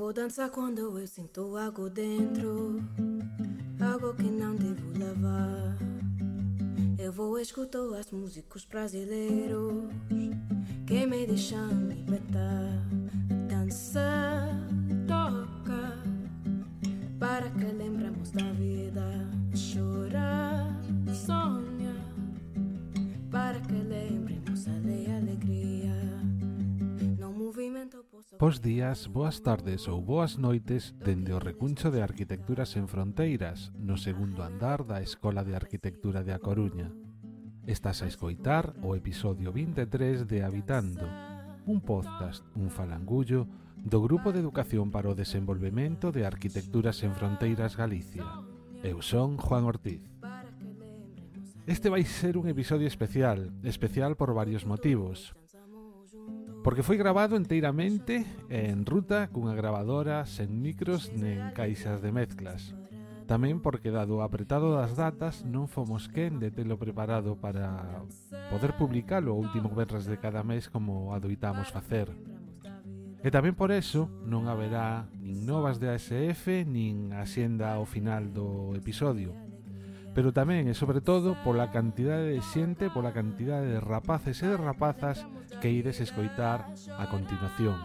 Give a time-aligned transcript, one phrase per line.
[0.00, 2.82] vou dançar quando eu sinto algo dentro,
[3.78, 5.76] algo que não devo levar.
[6.98, 9.90] Eu vou escutar as músicos brasileiros
[10.86, 12.82] que me deixam libertar.
[13.46, 14.59] Dança,
[28.50, 33.94] Bos días, boas tardes ou boas noites dende o recuncho de Arquitecturas en Fronteiras, no
[33.94, 36.90] segundo andar da Escola de Arquitectura de A Coruña.
[37.70, 41.06] Estás a escoitar o episodio 23 de Habitando,
[41.62, 43.46] un podcast, un falangullo,
[43.86, 48.26] do Grupo de Educación para o Desenvolvemento de Arquitecturas en Fronteiras Galicia.
[48.82, 50.02] Eu son Juan Ortiz.
[51.70, 55.38] Este vai ser un episodio especial, especial por varios motivos
[56.62, 62.76] porque foi grabado enteiramente en ruta cunha gravadora sen micros nen caixas de mezclas.
[63.24, 68.02] Tamén porque dado o apretado das datas non fomos quen de telo preparado para
[68.52, 72.12] poder publicalo o último verres de cada mes como adoitamos facer.
[73.20, 78.76] E tamén por eso non haberá nin novas de ASF nin asienda ao final do
[78.76, 79.49] episodio
[80.14, 84.58] pero tamén e sobre todo pola cantidade de xente, pola cantidade de rapaces e de
[84.58, 85.22] rapazas
[85.62, 86.66] que ides escoitar
[86.98, 87.78] a continuación.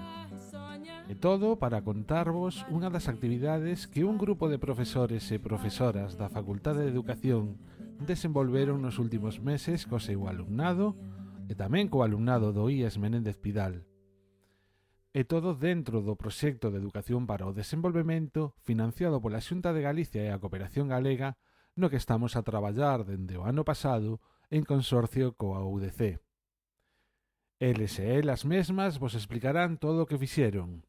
[1.05, 6.33] E todo para contarvos unha das actividades que un grupo de profesores e profesoras da
[6.33, 7.61] Facultade de Educación
[8.01, 10.97] desenvolveron nos últimos meses co seu alumnado
[11.45, 13.85] e tamén co alumnado do IES Menéndez Pidal.
[15.13, 20.25] E todo dentro do proxecto de Educación para o Desenvolvemento financiado pola Xunta de Galicia
[20.25, 21.37] e a Cooperación Galega
[21.75, 26.23] no que estamos a traballar dende o ano pasado en consorcio coa UDC.
[27.59, 30.83] Eles e elas mesmas vos explicarán todo o que fixeron.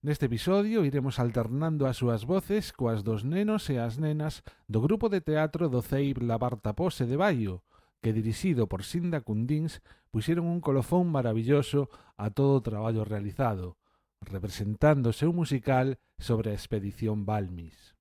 [0.00, 5.12] Neste episodio iremos alternando as súas voces coas dos nenos e as nenas do grupo
[5.12, 7.62] de teatro do CEIB Labarta Pose de Baio,
[8.00, 13.76] que dirixido por Sinda Cundins puxeron un colofón maravilloso a todo o traballo realizado,
[14.24, 17.99] representándose un musical sobre a expedición Balmis.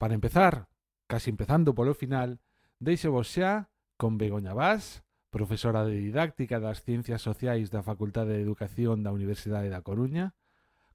[0.00, 0.72] Para empezar,
[1.06, 2.40] casi empezando polo final,
[2.80, 3.68] deixo vos xa
[4.00, 9.68] con Begoña Vaz, profesora de Didáctica das Ciencias Sociais da Facultade de Educación da Universidade
[9.68, 10.32] da Coruña,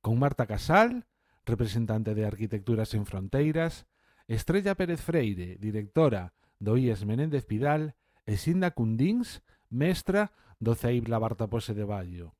[0.01, 1.05] con Marta Casal,
[1.45, 3.85] representante de Arquitecturas en Fronteiras,
[4.25, 7.93] Estrella Pérez Freire, directora do IES Menéndez Pidal,
[8.25, 12.33] e Sinda Cundins, mestra do CEIB Labartapose de Ballo.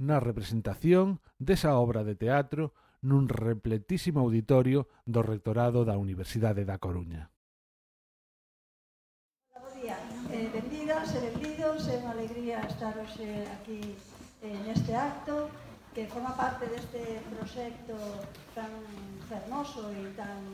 [0.00, 2.72] Na representación desa obra de teatro
[3.02, 7.28] nun repletísimo auditorio do Rectorado da Universidade da Coruña.
[9.52, 9.98] Bo día,
[10.32, 13.98] eh, bendidas e benvidos, é unha alegría estar hoxe aquí
[14.40, 15.50] eh, neste acto
[15.96, 17.96] que forma parte deste proxecto
[18.52, 18.68] tan
[19.32, 20.44] fermoso e tan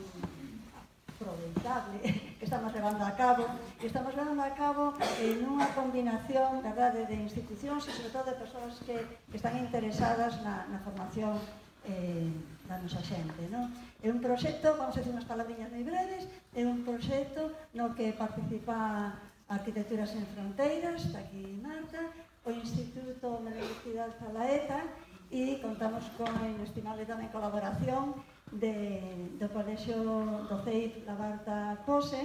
[1.19, 1.99] aproveitable
[2.39, 3.45] que estamos levando a cabo
[3.79, 8.39] que estamos levando a cabo en unha combinación verdade, de institucións e sobre todo de
[8.39, 8.95] persoas que,
[9.27, 11.35] que están interesadas na, na formación
[11.85, 12.31] eh,
[12.67, 13.47] da nosa xente.
[13.51, 13.67] No?
[14.03, 16.23] É un proxecto, vamos a decir unhas palabriñas moi breves,
[16.55, 19.13] é un proxecto no que participa
[19.47, 21.99] Arquitecturas en Fronteiras, está aquí Marta,
[22.45, 24.87] o Instituto de Universidad Zalaeta
[25.31, 28.15] e contamos con a inestimable tamén colaboración
[28.53, 29.99] de, do Colexio
[30.47, 32.21] do CEIP Labarta Pose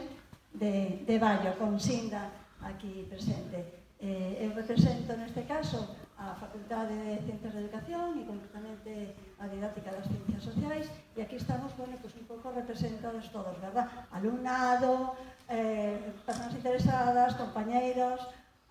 [0.55, 2.31] de, de Ballo, con Sinda
[2.63, 3.91] aquí presente.
[3.99, 9.95] Eh, eu represento neste caso a Facultade de Ciencias de Educación e concretamente a Didáctica
[9.95, 13.87] das Ciencias Sociais e aquí estamos, bueno, pues un pouco representados todos, verdad?
[14.11, 15.15] Alumnado,
[15.47, 15.95] eh,
[16.27, 18.19] personas interesadas, compañeiros,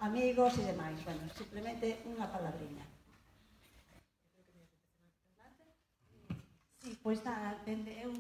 [0.04, 1.00] amigos e demais.
[1.08, 2.84] Bueno, simplemente unha palabriña.
[6.84, 7.56] Sí, pois pues nada,
[8.04, 8.12] eu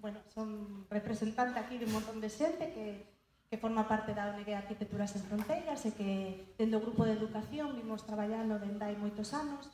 [0.00, 3.19] bueno, son representante aquí de un montón de xente que
[3.50, 7.74] que forma parte da ONG Arquitecturas en Fronteiras e que dentro do grupo de educación
[7.74, 9.66] vimos traballando dende hai moitos anos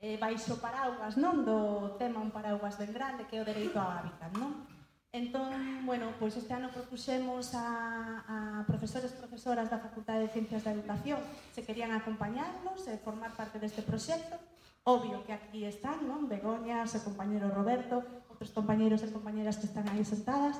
[0.00, 1.44] eh, baixo paraugas, non?
[1.44, 4.64] Do tema un paraugas ben grande que é o dereito ao hábitat, non?
[5.12, 10.64] Entón, bueno, pois este ano propuxemos a, a profesores e profesoras da Facultade de Ciencias
[10.64, 11.20] da Educación
[11.52, 14.40] se querían acompañarnos e formar parte deste proxecto.
[14.88, 16.32] Obvio que aquí están, non?
[16.32, 18.00] Begoña, o compañero Roberto,
[18.32, 20.56] outros compañeros e compañeras que están aí sentadas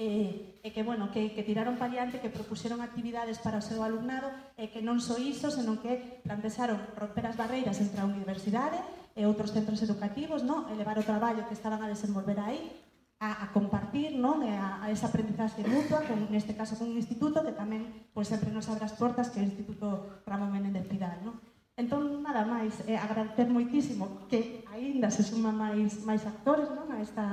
[0.00, 3.84] e, e que, bueno, que, que tiraron para diante, que propuxeron actividades para o seu
[3.84, 8.80] alumnado e que non só iso, senón que plantexaron romper as barreiras entre a universidade
[9.12, 10.64] e outros centros educativos, non?
[10.72, 12.72] elevar o traballo que estaban a desenvolver aí,
[13.20, 14.40] a, a compartir non?
[14.40, 17.84] E a, a esa aprendizaxe mutua, con, neste caso con un instituto que tamén
[18.16, 21.20] pois, sempre nos abre as portas que é o Instituto Ramón Menéndez Pidal.
[21.20, 21.36] Non?
[21.76, 26.88] Entón, nada máis, eh, agradecer moitísimo que aínda se suma máis, máis actores non?
[26.88, 27.24] a esta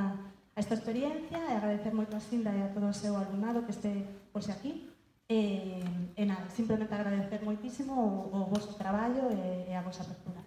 [0.57, 3.77] a esta experiencia e agradecer moito a Sinda e a todo o seu alumnado que
[3.77, 3.93] este
[4.33, 4.89] por aquí.
[5.29, 5.85] E,
[6.17, 10.41] e nada, simplemente agradecer moitísimo o, o vosso traballo e, e a vosa apertura.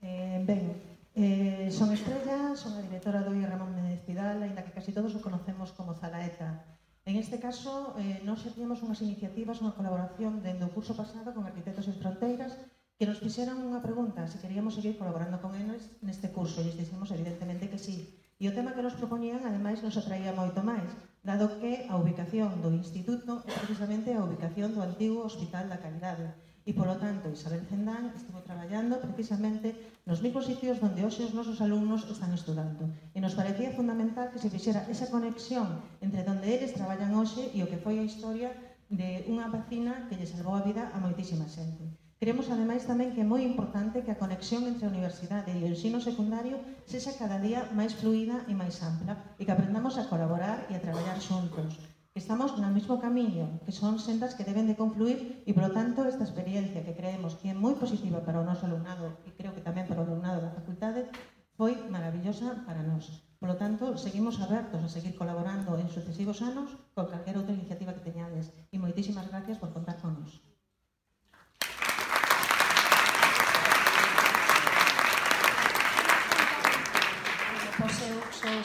[0.00, 0.64] Eh, ben,
[1.12, 5.12] eh, son Estrella, son a directora do I Ramón Méndez Pidal, ainda que casi todos
[5.12, 6.64] o conocemos como Zalaeta.
[7.04, 11.44] En este caso, eh, nos teníamos unhas iniciativas, unha colaboración dende o curso pasado con
[11.44, 12.56] Arquitectos en Fronteiras,
[12.96, 17.12] que nos fixeran unha pregunta se queríamos seguir colaborando con eles neste curso, e dixemos
[17.12, 18.08] evidentemente que sí.
[18.38, 20.90] E o tema que nos propoñían, ademais, nos atraía moito máis,
[21.28, 26.28] dado que a ubicación do Instituto é precisamente a ubicación do antigo Hospital da Caridade.
[26.68, 29.68] E, polo tanto, Isabel Zendán estuvo traballando precisamente
[30.06, 32.86] nos micrositios onde hoxe os nosos alumnos están estudando.
[33.10, 37.58] E nos parecía fundamental que se fixera esa conexión entre onde eles traballan hoxe e
[37.64, 38.54] o que foi a historia
[38.86, 42.07] de unha vacina que lle salvou a vida a moitísima xente.
[42.18, 45.70] Queremos ademais tamén que é moi importante que a conexión entre a universidade e o
[45.70, 50.66] ensino secundario sexa cada día máis fluida e máis ampla e que aprendamos a colaborar
[50.66, 51.78] e a traballar xuntos.
[52.18, 56.26] Estamos no mesmo camiño, que son sendas que deben de confluir e, polo tanto, esta
[56.26, 59.86] experiencia que creemos que é moi positiva para o noso alumnado e creo que tamén
[59.86, 61.06] para o alumnado da facultade
[61.54, 63.06] foi maravillosa para nós.
[63.38, 68.02] Polo tanto, seguimos abertos a seguir colaborando en sucesivos anos con calquera outra iniciativa que
[68.02, 68.50] teñades.
[68.74, 70.42] E moitísimas gracias por contar con nos.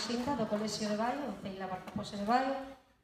[0.03, 2.51] Xinda do Colexio de Baio, o Ceila Barcapose de Baio,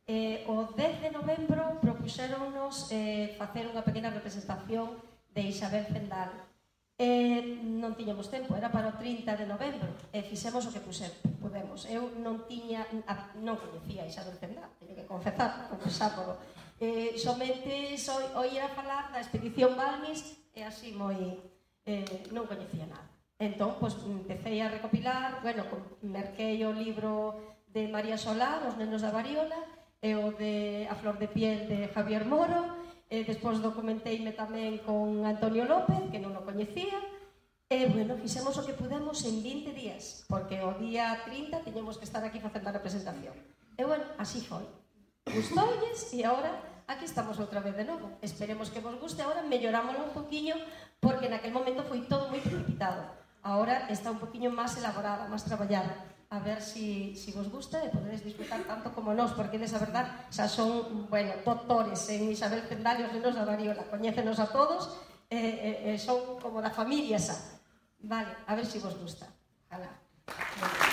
[0.03, 4.99] eh, o 10 de novembro propuxéronnos eh, facer unha pequena representación
[5.31, 6.27] de Isabel Zendal.
[6.99, 10.83] Eh, non tiñamos tempo, era para o 30 de novembro, e eh, fixemos o que
[10.83, 11.87] puxer, pudemos.
[11.87, 12.83] Eu non tiña,
[13.39, 16.35] non coñecía Isabel Zendal, teño que confesar, confesámolo.
[16.83, 21.15] Eh, somente soi, oía falar da expedición Balmis e así moi...
[21.87, 23.08] Eh, non coñecía nada.
[23.39, 25.63] Entón, pois, empecé a recopilar, bueno,
[26.03, 27.39] merquei o libro
[27.71, 29.55] de María Solá, Os nenos da variola,
[30.03, 32.67] e o de A flor de piel de Javier Moro,
[33.07, 36.99] e despois documenteime tamén con Antonio López, que non o coñecía,
[37.71, 42.03] e, bueno, fixemos o que pudemos en 20 días, porque o día 30 tiñemos que
[42.03, 43.39] estar aquí facendo a representación.
[43.79, 44.67] E, bueno, así foi.
[45.31, 48.19] Gustoulles e agora aquí estamos outra vez de novo.
[48.19, 50.59] Esperemos que vos guste, agora mellorámolo un poquinho,
[50.99, 55.95] porque naquel momento foi todo moi precipitado Ahora está un poquinho máis elaborada, máis traballada.
[56.29, 59.81] A ver si, si vos gusta e podedes disfrutar tanto como nós, porque eles, a
[59.81, 63.89] verdad, xa son, bueno, doctores en Isabel Pendal e nos da Variola.
[63.89, 64.93] Coñécenos a todos,
[65.31, 67.37] e e son como da familia xa.
[68.03, 69.25] Vale, a ver si vos gusta.
[69.73, 69.89] Alá.
[70.61, 70.88] Vale.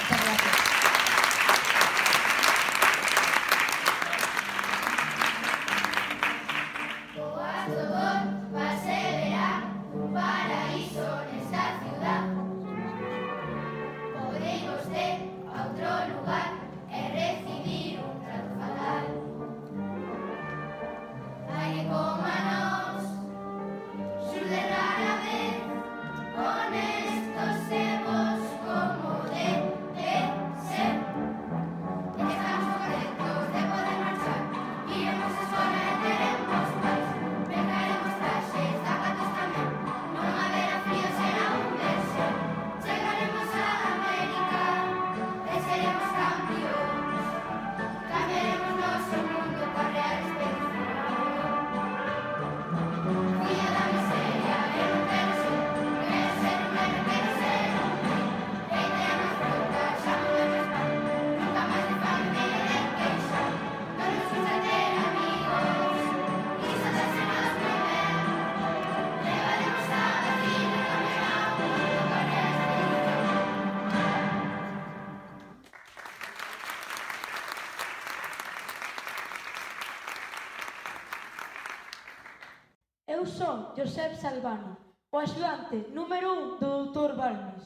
[83.77, 84.73] Josep Salvano,
[85.11, 87.65] pois o axudante número un do doutor Balmes.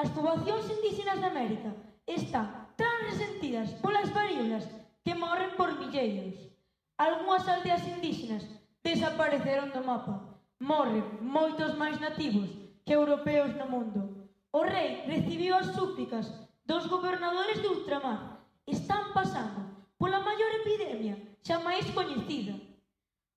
[0.00, 1.70] As poboacións indígenas de América
[2.06, 2.46] están
[2.80, 4.64] tan resentidas polas varíolas
[5.04, 6.36] que morren por milleiros.
[6.98, 8.42] Algúas aldeas indígenas
[8.82, 10.16] desapareceron do mapa.
[10.70, 12.48] Morren moitos máis nativos
[12.84, 14.00] que europeos no mundo.
[14.52, 16.26] O rei recibiu as súplicas
[16.64, 18.20] dos gobernadores de ultramar.
[18.66, 19.60] Están pasando
[20.00, 21.14] pola maior epidemia
[21.46, 22.69] xa máis coñecida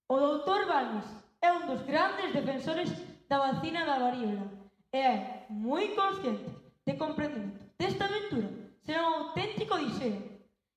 [0.07, 1.05] O doutor Balmes
[1.41, 2.89] é un dos grandes defensores
[3.29, 4.45] da vacina da varíola
[4.91, 6.51] e é moi consciente
[6.85, 8.49] de comprendimento desta aventura
[8.83, 10.21] será un auténtico diseo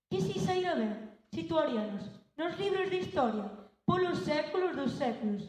[0.08, 0.94] que si saíra ben
[1.34, 2.04] situaríanos
[2.38, 3.46] nos libros de historia
[3.84, 5.42] polos séculos dos séculos.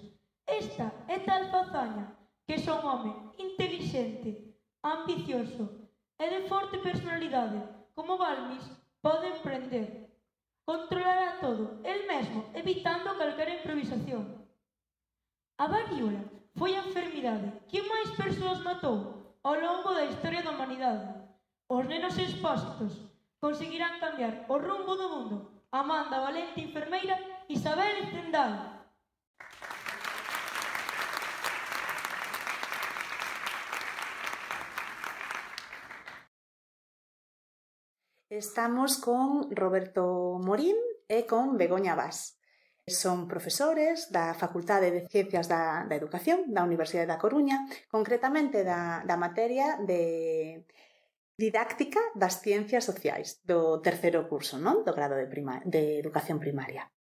[0.46, 2.18] Esta é tal fazaña
[2.48, 5.70] que son home inteligente, ambicioso
[6.18, 7.62] e de forte personalidade
[7.94, 8.66] como Balmis
[9.02, 10.07] pode emprender
[10.68, 14.24] Controlará todo, el mesmo, evitando calquera improvisación.
[15.58, 16.20] A varíola
[16.60, 21.08] foi a enfermidade que máis persoas matou ao longo da historia da humanidade.
[21.72, 23.00] Os nenos expósitos
[23.40, 25.38] conseguirán cambiar o rumbo do mundo
[25.72, 25.84] a
[26.20, 27.16] valente enfermeira
[27.48, 28.77] Isabel Zendal.
[38.38, 40.78] Estamos con Roberto Morín
[41.10, 42.38] e con Begoña Vaz.
[42.86, 49.02] Son profesores da Facultade de Ciencias da, da Educación da Universidade da Coruña, concretamente da,
[49.10, 50.62] da materia de
[51.34, 54.86] didáctica das ciencias sociais do terceiro curso, non?
[54.86, 56.94] Do grado de, prima, de educación primaria.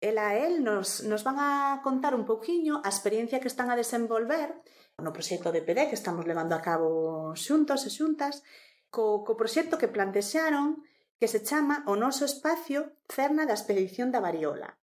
[0.00, 3.76] Ela e el nos, nos van a contar un pouquiño a experiencia que están a
[3.76, 4.56] desenvolver
[5.00, 8.44] no proxecto de PD que estamos levando a cabo xuntos e xuntas,
[8.94, 10.82] co, co proxecto que plantexaron
[11.20, 14.76] que se chama O noso espacio Cerna da Expedición da Variola.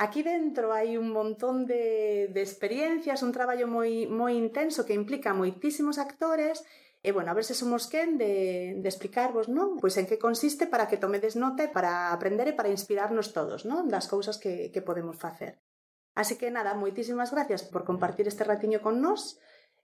[0.00, 5.36] Aquí dentro hai un montón de, de experiencias, un traballo moi, moi intenso que implica
[5.36, 6.64] moitísimos actores
[7.02, 9.80] E, bueno, a ver se somos quen de, de explicarvos, non?
[9.80, 13.64] Pois en que consiste para que tomedes nota e para aprender e para inspirarnos todos,
[13.64, 13.88] non?
[13.88, 15.56] Das cousas que, que podemos facer.
[16.12, 19.40] Así que, nada, moitísimas gracias por compartir este ratiño con nós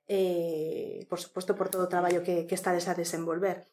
[0.08, 3.66] eh, por suposto por todo o traballo que, que estades a desenvolver.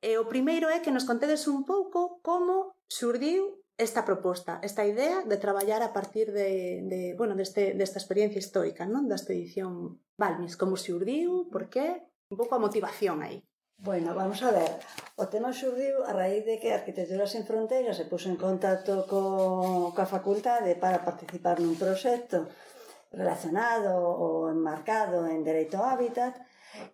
[0.00, 5.24] E o primeiro é que nos contedes un pouco como surdiu esta proposta, esta idea
[5.24, 9.08] de traballar a partir de, de bueno, deste, desta experiencia histórica, non?
[9.08, 13.40] Da expedición Balmis, como surdiu, por qué, un pouco a motivación aí.
[13.80, 14.76] Bueno, vamos a ver.
[15.16, 19.92] O tema surdiu a raíz de que Arquitectura sen Fronteiras se puso en contacto co,
[19.96, 22.52] coa facultade para participar nun proxecto
[23.10, 26.38] relacionado ou enmarcado en dereito ao hábitat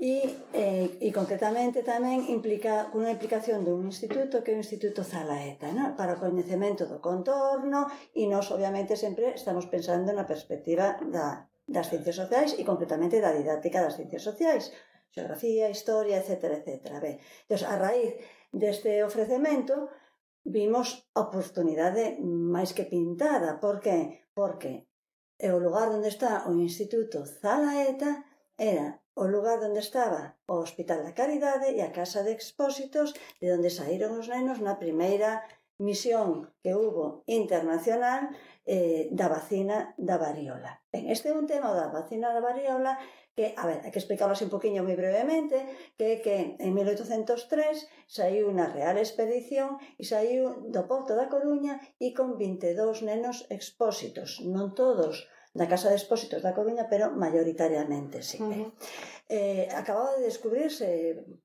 [0.01, 0.25] e,
[0.57, 5.93] eh, e concretamente tamén implica unha implicación dun instituto que é o Instituto Zalaeta no?
[5.93, 7.85] para o coñecemento do contorno
[8.17, 13.37] e nós obviamente sempre estamos pensando na perspectiva da, das ciencias sociais e concretamente da
[13.37, 14.73] didáctica das ciencias sociais
[15.17, 16.61] xeografía, historia, etc.
[16.61, 17.01] etc.
[17.01, 17.17] Ben,
[17.49, 18.21] entón, a raíz
[18.53, 19.89] deste ofrecemento
[20.45, 23.59] vimos a oportunidade máis que pintada.
[23.59, 24.29] Por que?
[24.37, 24.86] Porque
[25.45, 28.11] E o lugar onde está o Instituto Zalaeta
[28.57, 28.87] era
[29.23, 33.09] o lugar onde estaba o Hospital da Caridade e a Casa de Expósitos
[33.41, 35.31] de onde saíron os nenos na primeira
[35.79, 38.31] misión que hubo internacional
[38.65, 40.83] eh, da vacina da variola.
[40.93, 42.99] Ben, este é un tema da vacina da variola
[43.37, 45.59] que, a ver, hai que explicarlas un poquinho moi brevemente,
[46.01, 52.17] que que en 1803 saiu unha real expedición e saiu do Porto da Coruña e
[52.17, 58.39] con 22 nenos expósitos, non todos da Casa de Expósitos da Coruña, pero maioritariamente, sí.
[58.39, 58.57] Uh eh.
[58.61, 58.71] -huh.
[59.29, 60.87] eh, acababa de descubrirse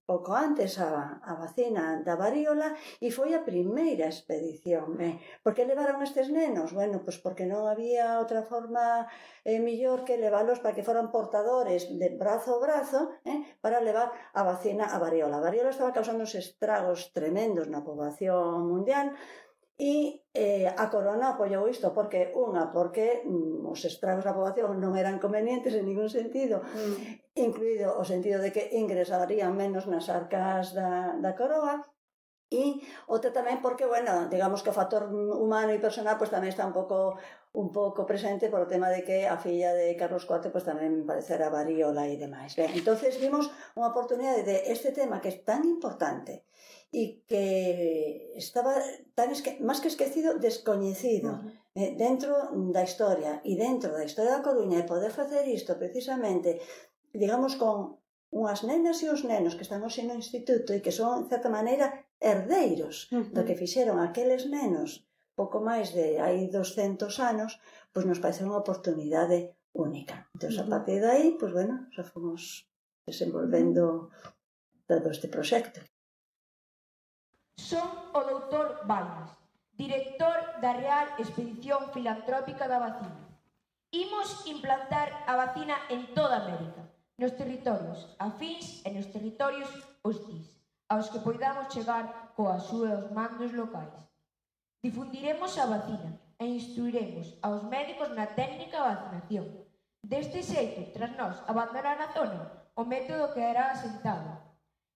[0.06, 5.00] pouco antes a, a vacina da varíola e foi a primeira expedición.
[5.00, 5.16] Eh.
[5.44, 6.70] Por que levaron estes nenos?
[6.76, 9.08] Bueno, pois pues porque non había outra forma
[9.48, 14.12] eh, millor que leválos para que foran portadores de brazo a brazo eh, para levar
[14.36, 15.40] a vacina a varíola.
[15.40, 19.16] A varíola estaba causando uns estragos tremendos na poboación mundial,
[19.82, 24.94] E eh, a Corona apoiou isto, porque unha, porque mm, os estragos da poboación non
[24.94, 27.34] eran convenientes en ningún sentido, mm.
[27.42, 31.82] incluído o sentido de que ingresarían menos nas arcas da, da coroa,
[32.52, 36.68] E outra tamén porque, bueno, digamos que o factor humano e personal pues, tamén está
[36.68, 37.16] un pouco
[37.56, 41.08] un pouco presente por o tema de que a filla de Carlos IV pues, tamén
[41.08, 42.52] parecera variola e demais.
[42.60, 43.48] Ben, entonces vimos
[43.80, 46.44] unha oportunidade de este tema que é tan importante
[46.92, 47.46] e que
[48.36, 48.76] estaba
[49.16, 51.80] tan esque, máis que esquecido, descoñecido uh -huh.
[51.80, 56.60] eh, dentro da historia e dentro da historia da Coruña e poder facer isto precisamente
[57.16, 61.24] digamos con unhas nenas e uns nenos que están hoxe no instituto e que son,
[61.24, 61.88] de certa maneira,
[62.20, 63.32] herdeiros uh -huh.
[63.36, 64.90] do que fixeron aqueles nenos
[65.40, 67.52] pouco máis de hai 200 anos,
[67.92, 70.16] pois nos parece unha oportunidade única.
[70.36, 70.64] Entón, uh -huh.
[70.64, 72.68] a partir de aí, pois bueno, xa fomos
[73.08, 74.12] desenvolvendo
[74.88, 75.80] todo este proxecto.
[77.62, 79.30] Son o doutor Balmas,
[79.78, 83.22] director da Real Expedición Filantrópica da Vacina.
[83.94, 86.82] Imos implantar a vacina en toda América,
[87.22, 89.70] nos territorios afins e nos territorios
[90.02, 90.58] hostis,
[90.90, 93.94] aos que poidamos chegar coas súas mandos locais.
[94.82, 99.46] Difundiremos a vacina e instruiremos aos médicos na técnica de vacinación.
[100.02, 102.42] Deste xeito, tras nós abandonar a zona,
[102.74, 104.42] o método quedará asentado.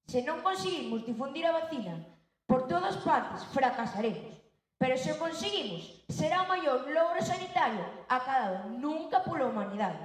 [0.10, 2.15] Se non conseguimos difundir a vacina,
[2.66, 4.42] por todas partes fracasaremos.
[4.78, 10.02] Pero se o conseguimos, será o maior logro sanitario acadado nunca pola humanidade.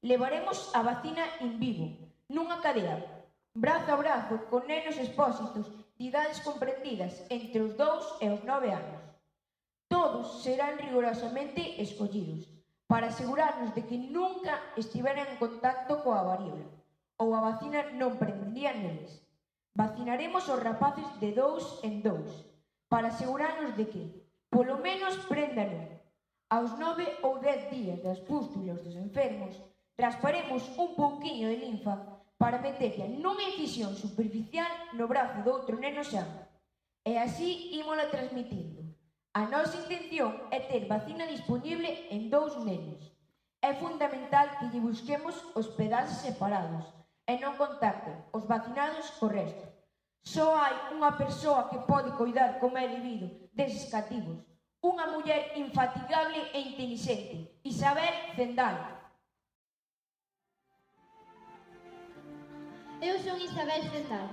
[0.00, 1.92] Levaremos a vacina en vivo,
[2.32, 2.96] nunha cadea,
[3.52, 5.68] brazo a brazo, con nenos expósitos
[6.00, 9.04] de idades comprendidas entre os 2 e os 9 anos.
[9.92, 12.48] Todos serán rigorosamente escollidos,
[12.88, 16.72] para asegurarnos de que nunca estiveran en contacto coa varíola,
[17.20, 19.27] ou a vacina non prendería neles.
[19.78, 22.26] Vacinaremos os rapaces de dous en dous,
[22.90, 24.02] para asegurarnos de que,
[24.50, 25.86] polo menos, préndano.
[26.50, 29.54] Aos nove ou dez días das pústulas dos enfermos,
[29.94, 31.94] rasparemos un pouquiño de linfa
[32.42, 34.66] para meterla nunha incisión superficial
[34.98, 36.26] no brazo do outro neno xa.
[37.06, 38.82] E así ímola transmitindo.
[39.30, 43.14] A nosa intención é ter vacina disponible en dous nenos.
[43.62, 46.97] É fundamental que lle busquemos hospedaxes separados,
[47.28, 49.68] e non contacten os vacinados co resto.
[50.24, 54.40] Só hai unha persoa que pode cuidar como é debido deses cativos,
[54.80, 58.76] unha muller infatigable e inteligente, Isabel Zendal.
[63.04, 64.28] Eu son Isabel Zendal.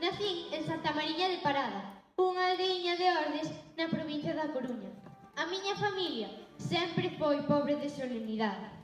[0.00, 4.88] Nacín en Santa Mariña de Parada, unha aldeiña de Ordes na provincia da Coruña.
[5.36, 8.79] A miña familia sempre foi pobre de solemnidade.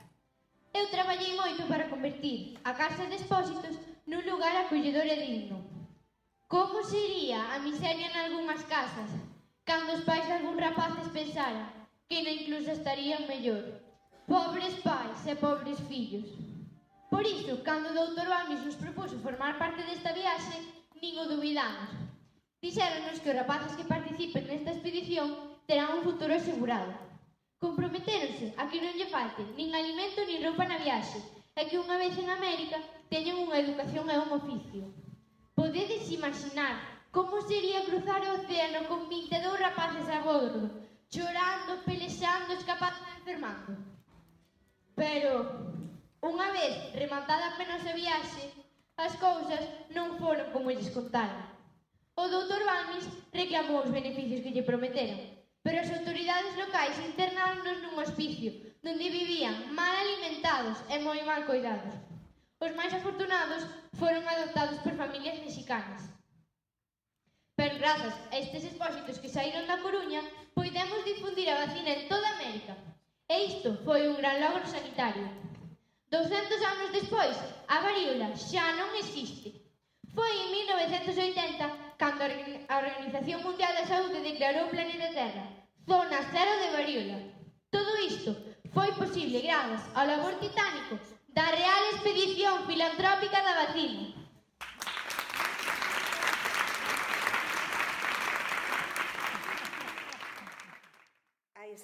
[0.73, 3.75] Eu traballei moito para convertir a Casa de Expósitos
[4.07, 5.59] nun lugar acolledor e digno.
[6.47, 9.11] Como sería a miseria algunhas casas
[9.67, 11.67] cando os pais de algún rapaces pensaran
[12.07, 13.83] que na incluso estarían mellor.
[14.27, 16.27] Pobres pais e pobres fillos.
[17.11, 20.59] Por iso, cando o doutor Bamis nos propuso formar parte desta viaxe,
[21.03, 21.91] nin o duvidamos.
[22.63, 25.35] Dixéronos que os rapaces que participen nesta expedición
[25.67, 26.95] terán un futuro asegurado.
[27.59, 31.17] Comprometéronse a que non lle falte nin alimento nin roupa na viaxe
[31.57, 32.77] e que unha vez en América
[33.09, 34.83] teñen unha educación e un oficio.
[35.57, 36.77] Podedes imaginar
[37.09, 40.69] como sería cruzar o océano con 22 rapaces a bordo,
[41.09, 43.71] chorando, pelexando, escapando e enfermando.
[44.93, 45.33] Pero,
[46.21, 48.53] unha vez rematada apenas a viaxe,
[49.01, 49.65] as cousas
[49.97, 51.41] non foron como lles contaron.
[52.13, 55.36] O doutor Balmis reclamou os beneficios que lle prometeron,
[55.67, 61.91] pero as autoridades locais internáronnos nun hospicio donde vivían mal alimentados e moi mal cuidados.
[62.63, 63.67] Os máis afortunados
[63.99, 66.07] foron adoptados por familias mexicanas.
[67.59, 70.23] Pero grazas a estes expósitos que saíron da Coruña,
[70.55, 72.79] poidemos difundir a vacina en toda América.
[73.27, 75.27] E isto foi un gran logro sanitario.
[76.07, 77.35] 200 anos despois,
[77.67, 79.51] a varíola xa non existe.
[80.15, 85.56] Foi en 1980 cando a Organización Mundial da Saúde declarou o planeta Terra
[85.87, 87.17] zona cero de varíola.
[87.71, 88.35] Todo isto
[88.73, 94.16] foi posible grazas ao labor titánico da Real Expedición Filantrópica da Vacina.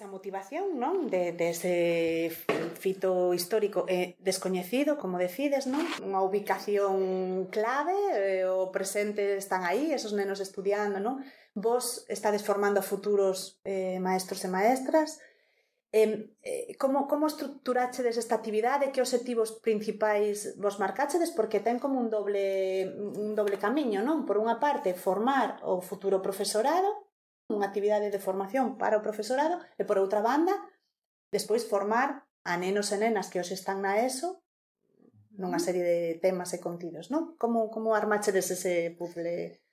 [0.04, 1.08] esa motivación, non?
[1.08, 2.28] De, de ese
[2.76, 5.80] fito histórico eh, descoñecido, como decides, non?
[6.04, 11.24] Unha ubicación clave, eh, o presente están aí, esos nenos estudiando, non?
[11.56, 15.24] Vos estades formando futuros eh, maestros e maestras,
[15.94, 18.90] Eh, eh, como, como estructurachedes esta actividade?
[18.90, 21.30] Que objetivos principais vos marcachedes?
[21.30, 24.26] Porque ten como un doble, un doble camiño, non?
[24.26, 27.03] Por unha parte, formar o futuro profesorado
[27.52, 30.54] unha actividade de formación para o profesorado, e por outra banda,
[31.32, 34.40] despois formar a nenos e nenas que os están na ESO
[35.34, 37.34] nunha serie de temas e contidos, non?
[37.42, 39.64] Como, como armachedes ese puzzle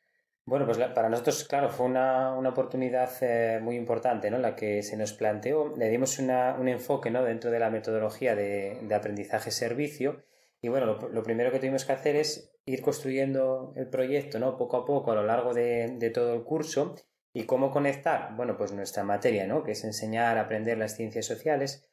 [0.44, 4.40] Bueno, pues para nosotros, claro, fue una, una oportunidad eh, muy importante, ¿no?
[4.40, 5.76] La que se nos planteó.
[5.78, 7.24] Le dimos una, un enfoque, ¿no?
[7.24, 10.24] Dentro de la metodología de, de aprendizaje-servicio.
[10.60, 14.58] Y bueno, lo, lo, primero que tuvimos que hacer es ir construyendo el proyecto, ¿no?
[14.58, 16.96] Poco a poco a lo largo de, de todo el curso.
[17.34, 18.36] ¿Y cómo conectar?
[18.36, 19.64] Bueno, pues nuestra materia, ¿no?
[19.64, 21.88] Que es enseñar a aprender las ciencias sociales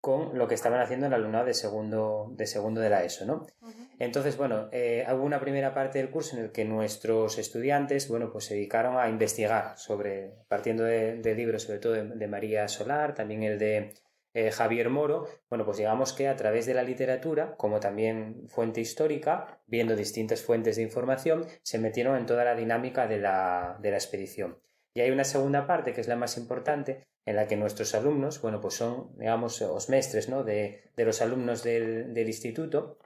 [0.00, 3.46] con lo que estaban haciendo el alumnado de segundo de, segundo de la ESO, ¿no?
[3.60, 3.88] Uh -huh.
[3.98, 8.32] Entonces, bueno, eh, hubo una primera parte del curso en el que nuestros estudiantes, bueno,
[8.32, 12.66] pues se dedicaron a investigar sobre, partiendo de, de libros, sobre todo de, de, María
[12.68, 13.92] Solar, también el de
[14.32, 18.80] eh, Javier Moro, bueno, pues digamos que a través de la literatura, como también fuente
[18.80, 23.90] histórica, viendo distintas fuentes de información, se metieron en toda la dinámica de la, de
[23.90, 24.58] la expedición.
[24.94, 28.40] Y hay una segunda parte, que es la más importante, en la que nuestros alumnos,
[28.40, 30.42] bueno, pues son, digamos, los mestres, ¿no?
[30.42, 32.98] De, de los alumnos del, del instituto,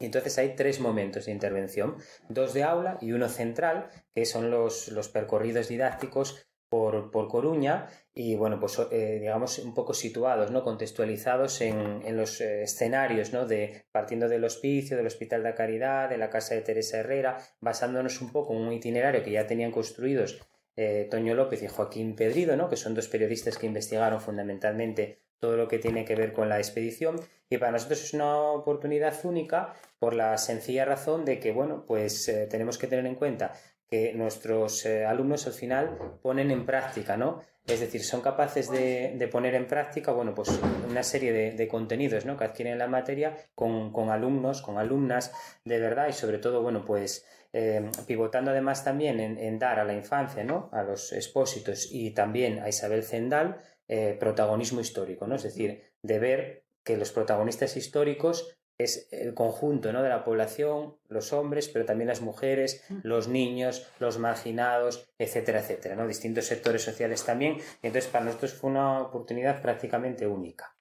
[0.00, 1.96] y entonces hay tres momentos de intervención,
[2.28, 7.88] dos de aula y uno central, que son los, los percorridos didácticos por, por, Coruña
[8.14, 10.62] y, bueno, pues eh, digamos un poco situados, ¿no?
[10.62, 13.46] Contextualizados en, en los eh, escenarios, ¿no?
[13.46, 17.38] De, partiendo del hospicio, del Hospital de la Caridad, de la Casa de Teresa Herrera,
[17.60, 20.40] basándonos un poco en un itinerario que ya tenían construidos
[20.80, 22.68] eh, Toño López y Joaquín Pedrido, ¿no?
[22.68, 26.58] que son dos periodistas que investigaron fundamentalmente todo lo que tiene que ver con la
[26.58, 31.84] expedición y para nosotros es una oportunidad única por la sencilla razón de que, bueno,
[31.84, 33.54] pues eh, tenemos que tener en cuenta
[33.88, 37.42] que nuestros eh, alumnos al final ponen en práctica, ¿no?
[37.66, 40.48] Es decir, son capaces de, poner en práctica, bueno, pues
[40.88, 42.36] una serie de, contenidos, ¿no?
[42.36, 45.32] Que adquieren la materia con, alumnos, con alumnas
[45.64, 49.94] de verdad y sobre todo, bueno, pues eh, pivotando además también en, dar a la
[49.94, 50.68] infancia, ¿no?
[50.72, 53.58] A los expósitos y también a Isabel Zendal
[53.88, 55.36] eh, protagonismo histórico, ¿no?
[55.36, 60.02] Es decir, de ver que los protagonistas históricos es el conjunto ¿no?
[60.02, 65.96] de la población, los hombres, pero también las mujeres, los niños, los marginados, etcétera, etcétera,
[65.96, 66.06] ¿no?
[66.06, 67.58] distintos sectores sociales también.
[67.82, 70.76] entonces, para nosotros fue una oportunidad prácticamente única.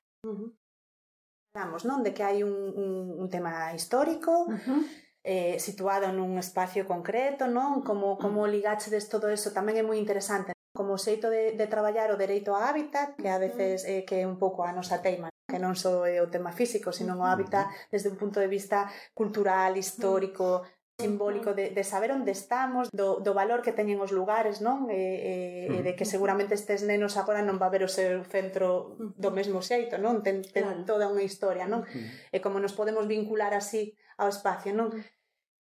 [1.55, 2.03] Hablamos ¿no?
[2.03, 4.87] de que hay un, un, un tema histórico, uh -huh.
[5.27, 7.83] eh, situado nun espacio concreto, non?
[7.83, 8.51] Como, como mm.
[8.55, 10.55] ligachedes todo eso tamén é moi interesante.
[10.71, 13.43] Como xeito de, de traballar o dereito a hábitat, que a mm.
[13.43, 16.55] veces eh, que é un pouco a nosa teima, que non só é o tema
[16.55, 17.27] físico, sino o mm.
[17.27, 20.63] hábitat desde un punto de vista cultural, histórico,
[20.97, 24.89] simbólico de, de saber onde estamos, do, do valor que teñen os lugares, non?
[24.89, 28.97] E, e, e de que seguramente estes nenos agora non va ver o seu centro
[28.97, 30.25] do mesmo xeito, non?
[30.25, 30.87] Ten, ten claro.
[30.87, 31.85] toda unha historia, non?
[32.33, 34.89] E como nos podemos vincular así ao espacio, non?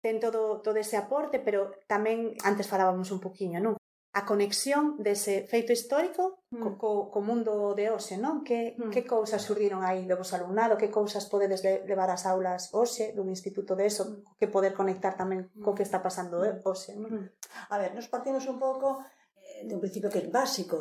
[0.03, 3.75] ten todo, todo ese aporte, pero tamén antes falábamos un poquinho, non?
[4.19, 6.59] a conexión dese feito histórico mm.
[6.59, 8.43] co, co, co mundo de hoxe, non?
[8.43, 8.91] Que, mm.
[8.91, 13.31] que cousas surdiron aí do vos alumnado, que cousas podedes levar ás aulas hoxe dun
[13.31, 14.41] instituto de eso, mm.
[14.41, 15.77] que poder conectar tamén co mm.
[15.77, 17.15] que está pasando eh, hoxe, non?
[17.15, 17.27] Mm.
[17.71, 18.99] A ver, nos partimos un pouco
[19.64, 20.77] de un principio que é básico,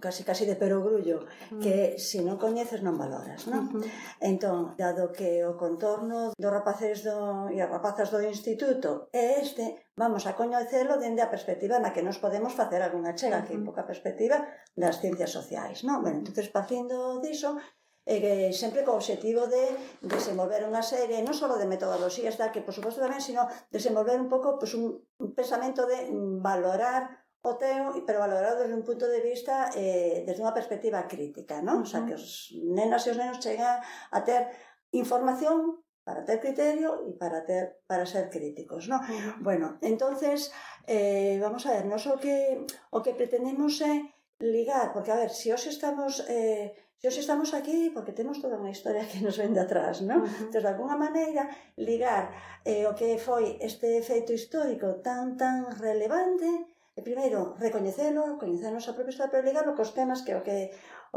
[0.00, 1.26] casi casi de perogrullo,
[1.60, 3.68] que se non coñeces non valoras, non?
[3.68, 3.84] Uh -huh.
[4.20, 9.64] Entón, dado que o contorno dos rapaces do, e as rapazas do instituto é este,
[9.96, 13.46] vamos a coñecelo dende a perspectiva na que nos podemos facer algunha chega, uh -huh.
[13.46, 14.36] que é poca perspectiva
[14.72, 16.00] das ciencias sociais, non?
[16.04, 17.60] Ben, entonces, partindo diso,
[18.02, 19.62] e que sempre co obxectivo de
[20.02, 24.26] desenvolver unha serie, non só de metodoloxías, tal, que por suposto tamén, sino desenvolver un
[24.26, 26.10] pouco pues, un, un pensamento de
[26.42, 31.58] valorar o teo, pero valorado desde un punto de vista, eh, desde unha perspectiva crítica,
[31.58, 31.82] non?
[31.82, 31.86] Uh -huh.
[31.86, 34.46] O sea, que os nenas e os nenos chegan a ter
[34.94, 39.02] información para ter criterio e para ter para ser críticos, ¿no?
[39.02, 39.34] Uh -huh.
[39.42, 40.54] Bueno, entonces
[40.86, 42.62] eh, vamos a ver, nos o que
[42.94, 43.94] o que pretendemos é
[44.38, 48.14] ligar, porque a ver, se si hoxe estamos eh, se os hoxe estamos aquí porque
[48.14, 50.22] temos toda unha historia que nos vende atrás, ¿no?
[50.22, 50.46] Uh -huh.
[50.46, 52.24] Entón, de alguna maneira ligar
[52.62, 58.76] eh, o que foi este feito histórico tan tan relevante E primeiro, recoñecelo, coñecer a
[58.76, 60.58] nosa propia historia, pero ligarlo cos temas que o que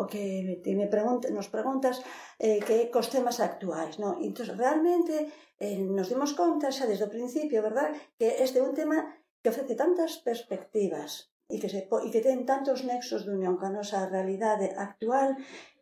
[0.02, 0.24] o que
[0.64, 1.96] ti me pregunta, nos preguntas
[2.40, 4.14] eh, que cos temas actuais, non?
[4.24, 5.16] Entón, realmente,
[5.60, 8.98] eh, nos dimos conta xa desde o principio, verdad, que este é un tema
[9.44, 11.12] que ofrece tantas perspectivas
[11.52, 15.36] e que, se, e que ten tantos nexos de unión con a nosa realidade actual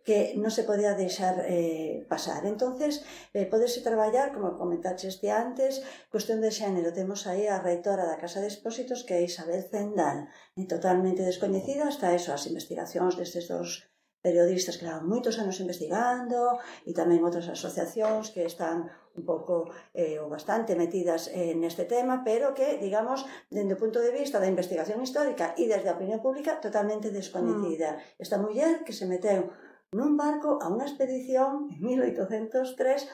[0.04, 2.44] que non se podía deixar eh, pasar.
[2.44, 8.20] Entonces, eh, poderse traballar, como comentaxeste antes, cuestión de xénero, temos aí a reitora da
[8.20, 10.28] Casa de Expósitos que é Isabel Zendal,
[10.60, 13.88] e totalmente descoñecida hasta eso, as investigacións destes dos
[14.24, 18.88] periodistas que levan moitos anos investigando e tamén outras asociacións que están
[19.20, 24.00] un pouco eh, ou bastante metidas eh, neste tema, pero que, digamos, dende o punto
[24.00, 28.00] de vista da investigación histórica e desde a opinión pública, totalmente descoñecida.
[28.00, 28.24] Mm.
[28.24, 29.52] Esta muller que se meteu
[29.98, 33.06] nun barco a unha expedición en 1803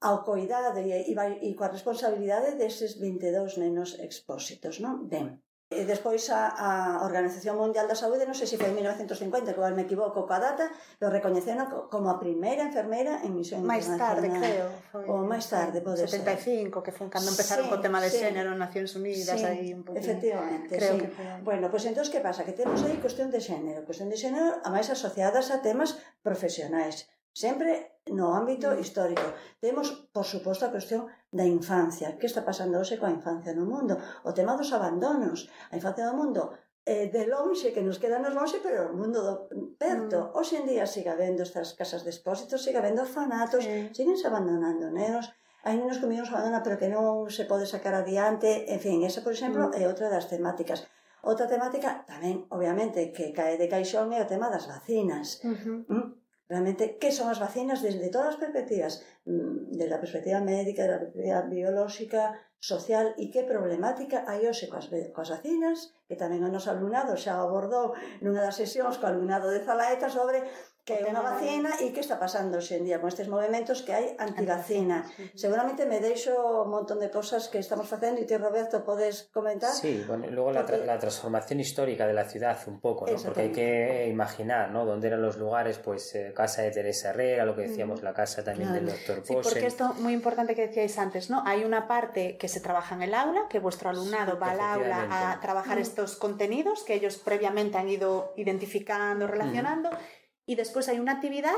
[0.00, 5.10] ao coidado e, e, e coa responsabilidade deses 22 nenos expósitos, non?
[5.10, 6.70] Ben, E despois a, a
[7.04, 10.64] Organización Mundial da Saúde, non sei se foi en 1950, que me equivoco coa data,
[10.96, 14.72] lo recoñeceron como a primeira enfermeira en misión máis tarde, creo.
[14.88, 16.84] Foi, Ou máis tarde, pode 75, ser.
[16.88, 19.76] que foi cando empezaron sí, co tema de sí, xénero en Nacións Unidas, sí, aí
[19.76, 20.00] un pouco.
[20.00, 21.04] Efectivamente, creo sí.
[21.04, 21.28] que foi.
[21.44, 22.48] Bueno, pois pues, entón, que pasa?
[22.48, 27.04] Que temos aí cuestión de xénero, cuestión de xénero, a máis asociadas a temas profesionais
[27.32, 28.80] Sempre no ámbito mm.
[28.80, 29.26] histórico.
[29.60, 32.16] Temos, por suposto, a cuestión da infancia.
[32.18, 33.94] Que está pasando hoxe coa infancia no mundo?
[34.24, 35.48] O tema dos abandonos.
[35.72, 36.56] A infancia do mundo
[36.88, 40.18] eh, de lonxe, que nos quedanos lonxe, pero o mundo do mm, perto.
[40.18, 40.30] Mm.
[40.36, 43.92] Hoxe en día siga vendo estas casas de expósitos, siga vendo orfanatos, sí.
[43.92, 45.28] siguen se abandonando nenos.
[45.66, 48.64] Hai nenos que se abandona, pero que non se pode sacar adiante.
[48.72, 49.76] En fin, esa, por exemplo, mm.
[49.76, 50.88] é outra das temáticas.
[51.20, 55.44] Outra temática tamén, obviamente, que cae de caixón é o tema das vacinas.
[55.44, 55.78] Uh -huh.
[55.92, 56.06] mm?
[56.48, 57.82] realmente qué son as vacinas?
[57.84, 62.22] Desde todas as perspectivas, mm, desde a perspectiva médica, desde a perspectiva biolóxica,
[62.60, 67.38] social e que problemática hai hoxe coas, coas vacinas, que tamén o noso alumnado xa
[67.38, 70.42] abordou nunha das sesións co alumnado de Zalaeta sobre
[70.88, 73.92] que é unha vacina e que está pasando hoxe en día con estes movimentos que
[73.92, 75.04] hai antivacina.
[75.36, 76.32] Seguramente me deixo
[76.64, 79.68] un montón de cosas que estamos facendo e ti, Roberto, podes comentar.
[79.68, 83.20] Sí, bueno, luego la, tra la transformación histórica de la ciudad un poco, ¿no?
[83.20, 84.88] Porque hay que imaginar, ¿no?
[84.88, 88.42] Dónde eran los lugares, pues eh, casa de Teresa Herrera, lo que decíamos, la casa
[88.42, 88.86] también claro.
[88.86, 89.44] del doctor Posen.
[89.44, 91.42] Sí, porque esto muy importante que decíais antes, ¿no?
[91.44, 94.60] Hay una parte que se trabaja en el aula, que vuestro alumnado sí, va al
[94.60, 95.82] aula a trabajar mm.
[95.82, 99.90] estos contenidos que ellos previamente han ido identificando, relacionando.
[99.90, 100.17] Mm
[100.48, 101.54] y después hay una actividad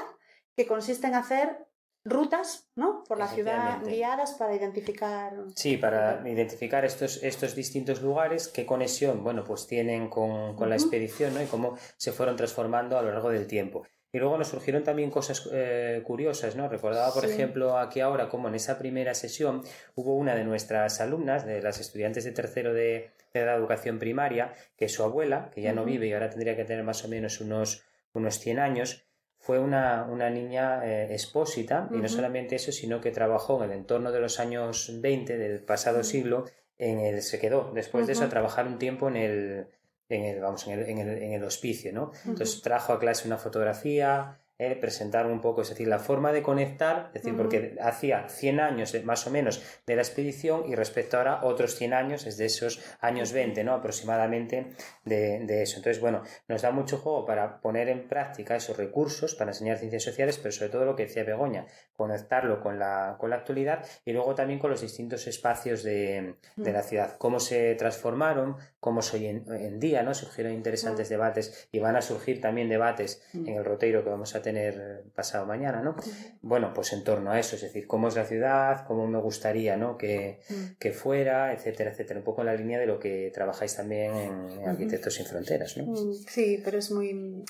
[0.57, 1.65] que consiste en hacer
[2.05, 3.05] rutas ¿no?
[3.07, 5.33] por la ciudad guiadas para identificar.
[5.55, 10.75] Sí, para identificar estos, estos distintos lugares, qué conexión bueno, pues tienen con, con la
[10.75, 11.43] expedición ¿no?
[11.43, 13.87] y cómo se fueron transformando a lo largo del tiempo.
[14.13, 16.69] Y luego nos surgieron también cosas eh, curiosas, ¿no?
[16.69, 17.31] Recordaba, por sí.
[17.31, 19.63] ejemplo, aquí ahora, como en esa primera sesión
[19.95, 24.53] hubo una de nuestras alumnas, de las estudiantes de tercero de, de la educación primaria,
[24.77, 25.77] que su abuela, que ya uh -huh.
[25.77, 29.07] no vive y ahora tendría que tener más o menos unos unos 100 años,
[29.39, 33.79] fue una, una niña eh, expósita y no solamente eso, sino que trabajó en el
[33.79, 36.45] entorno de los años 20 del pasado siglo,
[36.77, 39.67] en el, se quedó después de eso a trabajar un tiempo en el,
[40.11, 42.13] en el, vamos, en el, en el, en el hospicio, ¿no?
[42.27, 46.43] Entonces trajo a clase una fotografía, eh, presentar un poco, es decir, la forma de
[46.43, 47.39] conectar, es decir, uh -huh.
[47.39, 51.95] porque hacía 100 años más o menos de la expedición y respecto ahora otros 100
[51.95, 53.73] años, es de esos años 20, ¿no?
[53.73, 55.79] Aproximadamente de, de, eso.
[55.79, 60.03] Entonces, bueno, nos da mucho juego para poner en práctica esos recursos para enseñar ciencias
[60.03, 64.13] sociales, pero sobre todo lo que decía Begoña, conectarlo con la, con la actualidad y
[64.13, 69.27] luego también con los distintos espacios de, de la ciudad, cómo se transformaron, cómo soy
[69.27, 70.15] en, en día, ¿no?
[70.15, 71.17] Surgieron interesantes uh -huh.
[71.17, 73.49] debates y van a surgir también debates uh -huh.
[73.49, 75.95] en el roteiro que vamos a tener pasado mañana, ¿no?
[76.41, 79.77] Bueno, pues en torno a eso, es decir, cómo es la ciudad, cómo me gustaría,
[79.77, 79.99] ¿no?
[79.99, 80.41] Que,
[80.79, 82.21] que fuera, etcétera, etcétera.
[82.21, 85.95] Un poco en la línea de lo que trabajáis también en, Arquitectos Sin Fronteras, ¿no?
[86.27, 87.45] Sí, pero es muy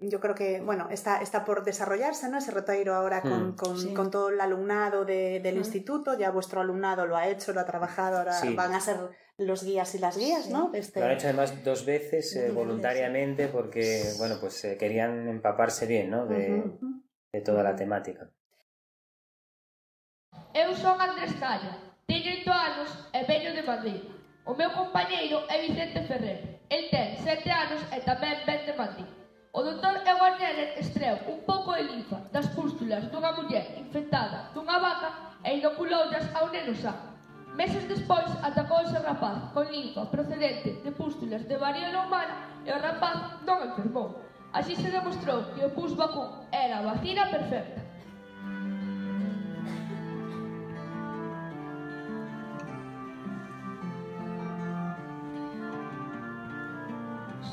[0.00, 2.38] yo creo que, bueno, está, está por desarrollarse, ¿no?
[2.38, 3.94] Ese rotairo ahora con, mm, con, sí.
[3.94, 5.58] con todo el alumnado de, del mm.
[5.58, 8.54] instituto, ya vuestro alumnado lo ha hecho, lo ha trabajado, ahora sí.
[8.54, 8.96] van a ser
[9.38, 10.52] los guías y las guías, sí.
[10.52, 10.70] ¿no?
[10.72, 11.00] Este...
[11.00, 16.10] Lo han hecho además dos veces eh, voluntariamente porque, bueno, pues eh, querían empaparse bien,
[16.10, 16.26] ¿no?
[16.26, 17.02] De, uh -huh.
[17.32, 18.30] de toda a temática.
[20.54, 24.00] Eu son Andrés Calla, teño 8 anos e veño de Madrid.
[24.46, 26.40] O meu compañeiro é Vicente Ferrer.
[26.70, 29.08] El ten 7 anos e tamén ven de Madrid.
[29.52, 34.78] O doutor Edward Neller extreu un pouco de linfa das pústulas dunha muller infectada dunha
[34.80, 35.10] vaca
[35.44, 37.16] e inoculou ao neno sano
[37.56, 42.78] meses despois atacouse o rapaz con linfa procedente de pústulas de varíola humana e o
[42.78, 44.20] rapaz non enfermou.
[44.52, 47.80] Así se demostrou que o pus vacún era a vacina perfecta.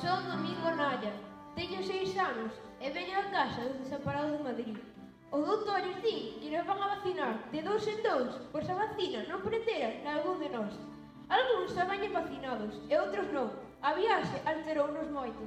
[0.04, 1.16] Son Domingo Naya,
[1.56, 2.52] teño seis anos
[2.84, 4.93] e veño a casa dos desamparados de Madrid.
[5.34, 9.26] O doutor din que nos van a vacinar de dous en dous, pois a vacina
[9.26, 10.78] non pretera nalgún de nós.
[11.26, 13.50] Alguns xa vañen vacinados e outros non.
[13.82, 15.42] A viaxe alterounos moito.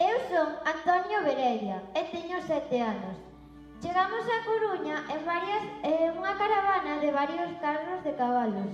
[0.00, 3.20] Eu son Antonio Berella e teño sete anos.
[3.84, 8.72] Chegamos a Coruña en varias, en unha caravana de varios carros de cabalos.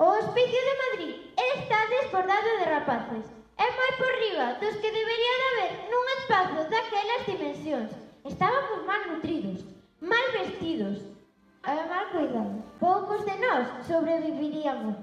[0.00, 3.24] O hospicio de Madrid está desbordado de rapaces.
[3.60, 8.03] É moi por riba dos que deberían haber nun espazo daquelas dimensións.
[8.24, 9.66] Estábamos mal nutridos,
[10.00, 10.96] mal vestidos,
[11.62, 12.64] e mal cuidados.
[12.80, 14.96] Poucos de nós sobreviviríamos.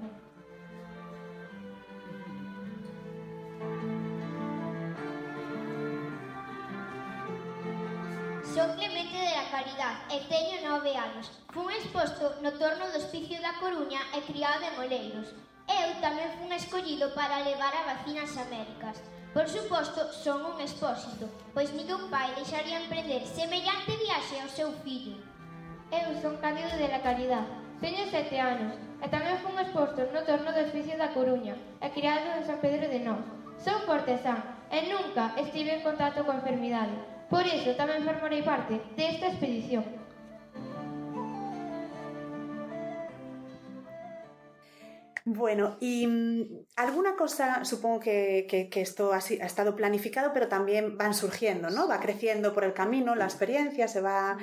[8.42, 11.30] Son Clemente de la Caridad e teño nove anos.
[11.54, 15.30] Fun exposto no torno do Hospicio da Coruña e criado en Oleiros,
[15.68, 18.98] Eu tamén fun escollido para levar a vacina ás Américas.
[19.32, 25.16] Por suposto, son un expósito, pois ningún pai deixaría emprender semellante viaxe ao seu fillo.
[25.88, 27.46] Eu son Cándido de la Caridad,
[27.80, 32.28] teño sete anos, e tamén fun exposto no torno do oficio da Coruña, e criado
[32.36, 33.24] en San Pedro de Nós.
[33.62, 36.96] Son cortesán, e nunca estive en contacto coa enfermidade.
[37.32, 40.01] Por iso tamén formarei parte desta expedición.
[45.24, 50.48] Bueno, y mm, alguna cosa, supongo que, que, que esto ha, ha, estado planificado, pero
[50.48, 51.88] también van surgiendo, ¿no?
[51.88, 54.38] Va creciendo por el camino, la experiencia se va...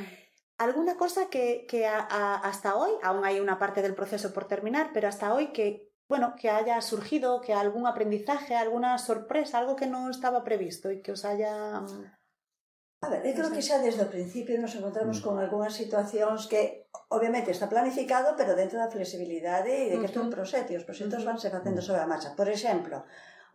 [0.57, 4.45] ¿Alguna cosa que, que a, a, hasta hoy, aún hay una parte del proceso por
[4.45, 9.75] terminar, pero hasta hoy que, bueno, que haya surgido, que algún aprendizaje, alguna sorpresa, algo
[9.77, 12.18] que no estaba previsto y que os haya mm,
[13.01, 16.62] A ver, eu creo que xa desde o principio nos encontramos con algunhas situacións que
[17.15, 20.88] obviamente está planificado, pero dentro da flexibilidade e de que isto é un proxecto, os
[20.89, 22.35] proxectos vanse facendo sobre a marcha.
[22.39, 22.97] Por exemplo,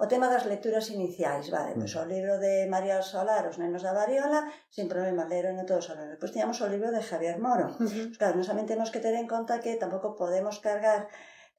[0.00, 3.92] o tema das lecturas iniciais, vale, pois o libro de María Solar, Os nenos da
[3.92, 4.40] variola,
[4.72, 6.16] sin problema, leeron en todos os alunos.
[6.16, 7.66] Pois tiñamos o libro de Javier Moro.
[7.68, 8.04] Uh -huh.
[8.08, 11.00] Pues claro, nos tamén temos que ter en conta que tampouco podemos cargar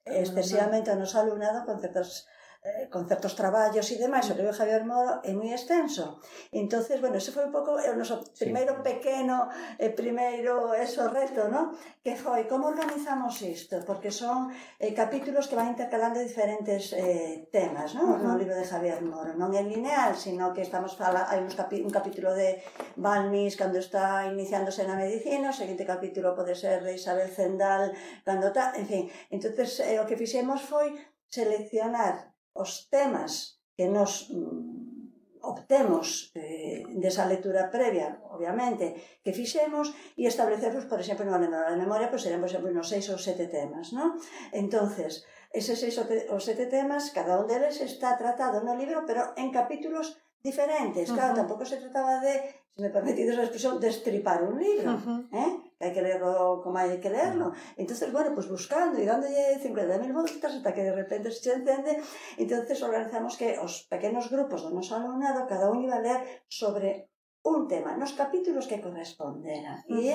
[0.05, 2.25] excesivamente ao noso alumnado con certos
[2.65, 6.17] eh, con certos traballos e demais, o libro de Javier Moro é moi extenso.
[6.49, 8.81] Entonces, bueno, ese foi un pouco o eh, noso primeiro sí.
[8.81, 11.77] pequeno, eh, primeiro eso reto, ¿no?
[12.01, 14.49] Que foi como organizamos isto, porque son
[14.81, 18.01] eh, capítulos que van intercalando diferentes eh, temas, ¿no?
[18.01, 18.23] Uh -huh.
[18.25, 21.85] No libro de Javier Moro, non é lineal, sino que estamos fala, hai uns capi,
[21.85, 22.65] un capítulo de
[22.97, 27.93] Balmis cando está iniciándose na medicina, o seguinte capítulo pode ser de Isabel Zendal
[28.25, 29.03] cando está, en fin.
[29.29, 30.97] Entonces, eh, o que fixemos foi
[31.29, 34.95] seleccionar os temas que nos mm,
[35.45, 41.77] obtemos eh, desa lectura previa, obviamente, que fixemos e establecerlos, por exemplo, no menor de
[41.77, 44.17] memoria, pois pues, serán, por exemplo, nos seis ou sete temas, non?
[44.49, 49.53] Entonces, eses seis ou sete temas, cada un deles está tratado no libro, pero en
[49.53, 51.11] capítulos diferentes.
[51.11, 51.39] Claro, uh -huh.
[51.45, 52.33] tampouco se trataba de,
[52.73, 55.19] se me permitides a expresión, destripar un libro, uh -huh.
[55.29, 55.51] eh?
[55.79, 57.51] hay que lerlo como hai que lerlo.
[57.75, 61.99] Entonces, bueno, pues buscando e dándolle 50.000 voltas hasta que de repente se encende.
[62.39, 67.11] Entonces organizamos que os pequenos grupos do nos alumnado, cada un iba a ler sobre
[67.43, 69.83] un tema, nos capítulos que correspondera.
[69.87, 70.01] Uh -huh.
[70.01, 70.11] E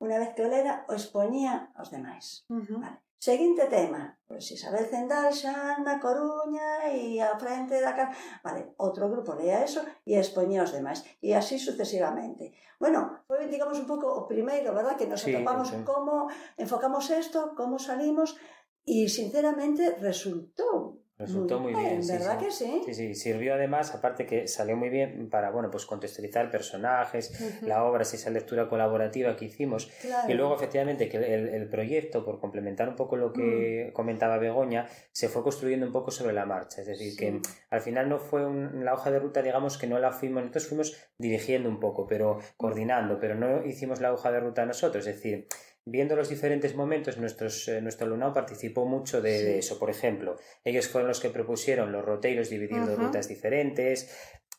[0.00, 2.46] unha vez que o lera, o expoñía aos demais.
[2.48, 2.78] Uh -huh.
[2.80, 3.09] vale.
[3.20, 4.16] Seguinte tema.
[4.24, 8.16] Pois Isabel Zendal, xa na Coruña e a frente da casa...
[8.40, 11.04] Vale, outro grupo lea eso e expoñía os demais.
[11.20, 12.56] E así sucesivamente.
[12.80, 15.84] Bueno, foi, digamos, un pouco o primeiro, verdad, que nos sí, atopamos sí.
[15.84, 18.40] como enfocamos isto, como salimos,
[18.88, 22.44] e sinceramente resultou Resultó muy, muy bien, sí, ¿verdad sí.
[22.46, 22.82] que sí?
[22.86, 27.44] Sí, sí, sirvió además, aparte que salió muy bien para, bueno, pues contextualizar personajes, uh
[27.44, 27.68] -huh.
[27.68, 29.90] la obra, esa lectura colaborativa que hicimos.
[30.00, 30.32] Claro.
[30.32, 33.92] Y luego, efectivamente, que el, el, proyecto, por complementar un poco lo que uh -huh.
[33.92, 36.80] comentaba Begoña, se fue construyendo un poco sobre la marcha.
[36.80, 37.16] Es decir, sí.
[37.18, 40.40] que al final no fue un, la hoja de ruta, digamos, que no la fuimos,
[40.42, 45.06] nosotros fuimos dirigiendo un poco, pero coordinando, pero no hicimos la hoja de ruta nosotros.
[45.06, 45.46] Es decir,
[45.90, 49.44] viendo los diferentes momentos, nuestros, eh, nuestro alumnado participó mucho de, sí.
[49.44, 49.78] de, eso.
[49.78, 53.06] Por ejemplo, ellos fueron los que propusieron los roteiros dividiendo uh -huh.
[53.06, 54.10] rutas diferentes,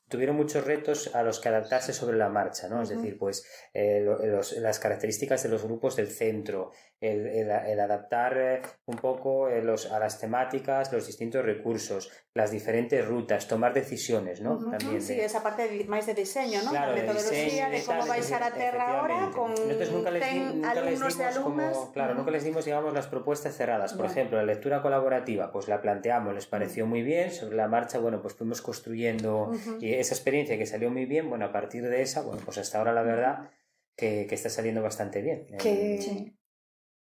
[0.10, 2.76] tuvieron muchos retos a los que adaptarse sobre la marcha, ¿no?
[2.76, 2.84] Uh -huh.
[2.84, 7.80] Es decir, pues eh, los, las características de los grupos del centro, el, el, el
[7.80, 13.48] adaptar eh, un poco eh, los, a las temáticas, los distintos recursos, las diferentes rutas,
[13.48, 14.54] tomar decisiones, ¿no?
[14.54, 14.78] Uh -huh.
[14.78, 15.26] También sí, de...
[15.26, 16.70] esa parte de, máis de diseño, ¿no?
[16.70, 20.22] Claro, la metodoloxía de, de cómo vais a la terra ahora con Nosotros nunca les,
[20.54, 22.18] nunca les dimos como, claro, uh -huh.
[22.22, 23.94] nunca les dimos, digamos, las propuestas cerradas.
[23.98, 24.12] Por yeah.
[24.14, 28.22] ejemplo, la lectura colaborativa, pues la planteamos, les pareció muy bien, sobre la marcha, bueno,
[28.22, 29.82] pues fuimos construyendo uh -huh.
[29.82, 32.78] y esa experiencia que salió muy bien, bueno, a partir de esa, bueno, pues hasta
[32.78, 33.50] ahora la verdad
[33.98, 35.48] que, que está saliendo bastante bien.
[35.58, 35.98] Que...
[36.00, 36.38] Sí.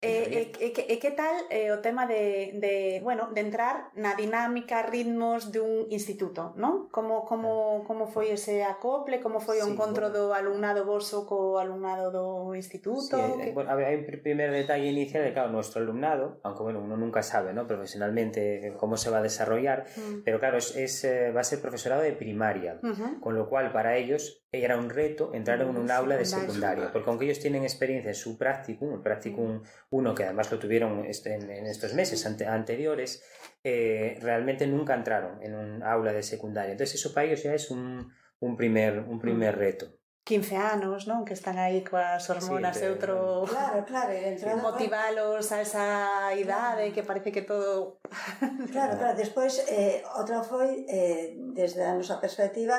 [0.02, 4.18] E, e, e, e que tal eh, o tema de, de, bueno, de entrar na
[4.18, 6.90] dinámica, ritmos dun instituto, non?
[6.90, 7.86] Como, como, ah.
[7.86, 10.34] como foi ese acople, como foi o sí, encontro bueno.
[10.34, 13.14] do alumnado vosso co alumnado do instituto?
[13.14, 13.54] Sí, eh, que...
[13.54, 16.98] bueno, a ver, hai un primer detalle inicial de, claro, nuestro alumnado, aunque, bueno, uno
[16.98, 17.70] nunca sabe, ¿no?
[17.70, 20.26] Profesionalmente, eh, cómo se va a desarrollar, mm.
[20.26, 23.20] pero, claro, es, es, eh, va a ser profesorado de primaria, uh -huh.
[23.22, 26.92] con lo cual, para ellos, era un reto entrar en mm, un, aula de secundaria,
[26.92, 29.62] porque aunque ellos tienen experiencia en su practicum, el practicum mm.
[29.92, 33.22] Uno que además lo tuvieron en, en estos meses ante, anteriores,
[33.62, 36.72] eh, realmente nunca entraron en un aula de secundaria.
[36.72, 39.92] Entonces eso para ellos ya es un, un primer, un primer reto.
[40.24, 41.26] 15 anos, non?
[41.26, 43.42] Que están aí coas hormonas sí, e outro...
[43.42, 44.62] Claro, claro, entrando...
[44.70, 47.98] Motivalos a esa idade que parece que todo...
[48.72, 52.78] claro, claro, despois, eh, outra foi, eh, desde a nosa perspectiva,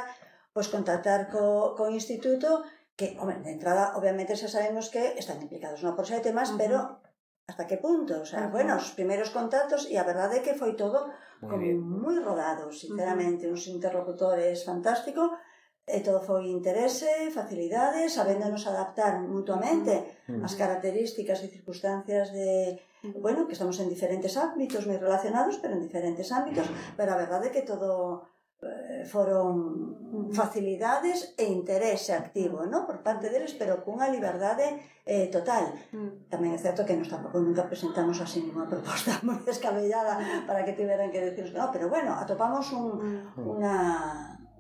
[0.56, 2.64] pois contactar co, co instituto
[2.96, 6.54] que, hombre, de entrada, obviamente xa sabemos que están implicados no por ser temas, uh
[6.54, 6.62] -huh.
[6.62, 6.78] pero
[7.50, 8.56] hasta que punto, o sea, uh -huh.
[8.56, 11.10] bueno, os primeiros contactos e a verdade é que foi todo
[11.42, 11.78] muy como bien.
[11.82, 13.56] moi rodado, sinceramente, uh -huh.
[13.58, 15.24] uns interlocutores fantástico,
[15.84, 20.46] e todo foi interese, facilidades, sabéndonos adaptar mutuamente uh -huh.
[20.48, 22.80] as características e circunstancias de,
[23.20, 27.52] bueno, que estamos en diferentes ámbitos moi relacionados, pero en diferentes ámbitos, pero a verdade
[27.52, 27.90] é que todo
[28.64, 32.86] Eh, foron facilidades e interese activo, no?
[32.88, 35.74] Por parte deles, pero cunha liberdade eh, total.
[35.92, 36.30] Mm.
[36.32, 40.78] Tamén é certo que nos tampouco nunca presentamos así unha proposta moi descabellada para que
[40.78, 43.44] tiveran que decir, no, pero bueno, atopamos un, mm.
[43.44, 43.76] unha,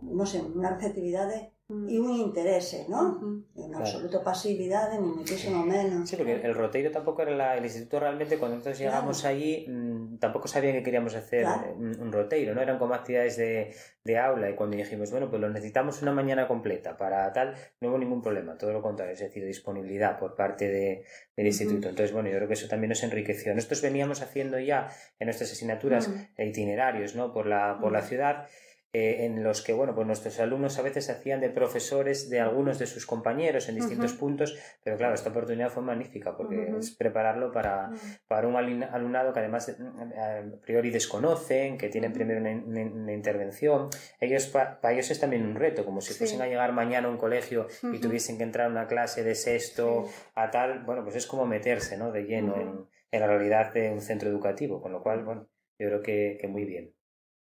[0.03, 2.09] non sei, unha receptividade e un?
[2.09, 3.43] Uh -huh.
[3.55, 4.23] En absoluto claro.
[4.25, 6.09] pasividade, ni muchísimo menos.
[6.09, 9.35] Sí, porque el roteiro tampouco era la, el instituto realmente, cuando nosotros llegamos claro.
[9.35, 11.73] allí, mmm, tampouco sabían que queríamos hacer claro.
[11.75, 12.61] un, un roteiro, ¿no?
[12.61, 16.47] Eran como actividades de, de aula y cuando dijimos, bueno, pues lo necesitamos una mañana
[16.47, 20.67] completa para tal, no hubo ningún problema, todo lo contrario, es decir, disponibilidad por parte
[20.67, 21.05] de,
[21.35, 21.77] del instituto.
[21.77, 21.89] Uh -huh.
[21.89, 23.55] Entonces, bueno, yo creo que eso también nos enriqueció.
[23.55, 26.49] Nosotros veníamos haciendo ya en nuestras asignaturas uh -huh.
[26.49, 27.31] itinerarios, ¿no?
[27.31, 28.47] Por la, por la ciudad
[28.93, 32.77] eh, en los que bueno, pues nuestros alumnos a veces hacían de profesores de algunos
[32.77, 34.19] de sus compañeros en distintos uh -huh.
[34.19, 36.79] puntos, pero claro, esta oportunidad fue magnífica porque uh -huh.
[36.79, 38.19] es prepararlo para, uh -huh.
[38.27, 39.75] para un alumnado que además eh,
[40.19, 43.89] a priori desconocen, que tienen primero una, una, una intervención.
[44.19, 46.19] Ellos, pa, para ellos es también un reto, como si sí.
[46.19, 49.33] fuesen a llegar mañana a un colegio y tuviesen que entrar a una clase de
[49.33, 50.13] sexto sí.
[50.35, 52.11] a tal, bueno, pues es como meterse ¿no?
[52.11, 55.47] de lleno en, en la realidad de un centro educativo, con lo cual, bueno,
[55.79, 56.93] yo creo que, que muy bien.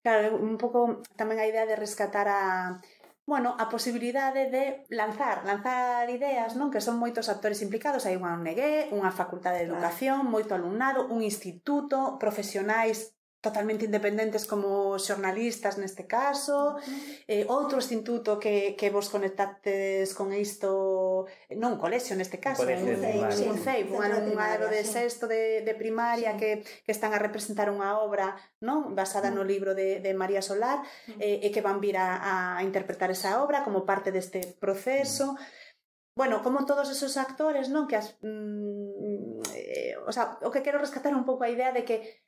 [0.06, 2.41] Claro, un pouco tamén a idea de rescatar a
[3.26, 6.70] bueno, a posibilidade de lanzar, lanzar ideas, non?
[6.70, 11.26] Que son moitos actores implicados, hai unha ONG, unha facultade de educación, moito alumnado, un
[11.26, 16.82] instituto, profesionais totalmente independentes como xornalistas neste caso,
[17.30, 22.66] eh, outro instituto que, que vos conectates con isto, eh, non un colexio neste caso,
[22.66, 26.39] un CEIP, un CEIP, un alumnado de sexto de, de primaria sí.
[26.41, 26.50] que,
[26.82, 28.34] que están a representar unha obra
[28.66, 28.98] non?
[28.98, 30.82] Basada no libro de, de María Solar
[31.22, 35.38] eh, e que van vir a, a interpretar esa obra como parte deste proceso.
[36.18, 37.91] Bueno, como todos esos actores, non?
[37.91, 41.84] Que as, mm, eh, o, sea, o que quero rescatar un pouco a idea de
[41.84, 42.24] que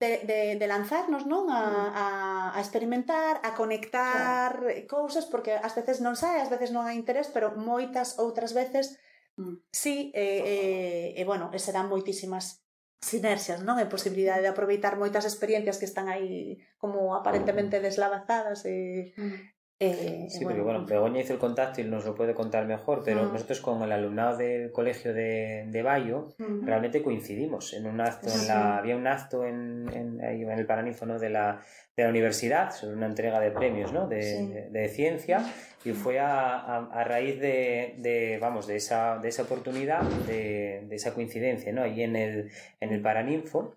[0.00, 1.46] de, de, de lanzarnos, non?
[1.50, 1.90] A, mm.
[1.94, 2.06] a,
[2.54, 4.88] a experimentar, a conectar claro.
[4.90, 8.98] cousas, porque ás veces non sai, ás veces non hai interés, pero moitas outras veces
[9.38, 9.70] mm.
[9.70, 12.64] sí, eh, eh, e, e, e bueno, e serán moitísimas
[13.04, 13.78] sinerxias, non?
[13.78, 14.54] E posibilidade de mm.
[14.56, 17.84] aproveitar moitas experiencias que están aí como aparentemente mm.
[17.84, 19.53] deslavazadas e, mm.
[19.80, 23.02] Eh, sí, bueno, porque bueno, Begoña hizo el contacto y nos lo puede contar mejor,
[23.04, 26.64] pero uh nosotros con el alumnado del colegio de, de Bayo uh -huh.
[26.64, 31.06] realmente coincidimos en un acto, en la, había un acto en, en, en el Paraninfo
[31.06, 31.60] de, la,
[31.96, 34.06] de la universidad sobre una entrega de premios ¿no?
[34.06, 34.46] de, sí.
[34.46, 35.44] de, de, ciencia
[35.84, 40.84] y fue a, a, a raíz de, de, vamos, de, esa, de esa oportunidad, de,
[40.88, 41.82] de esa coincidencia ¿no?
[41.82, 42.50] ahí en el,
[42.80, 43.74] en el Paraninfo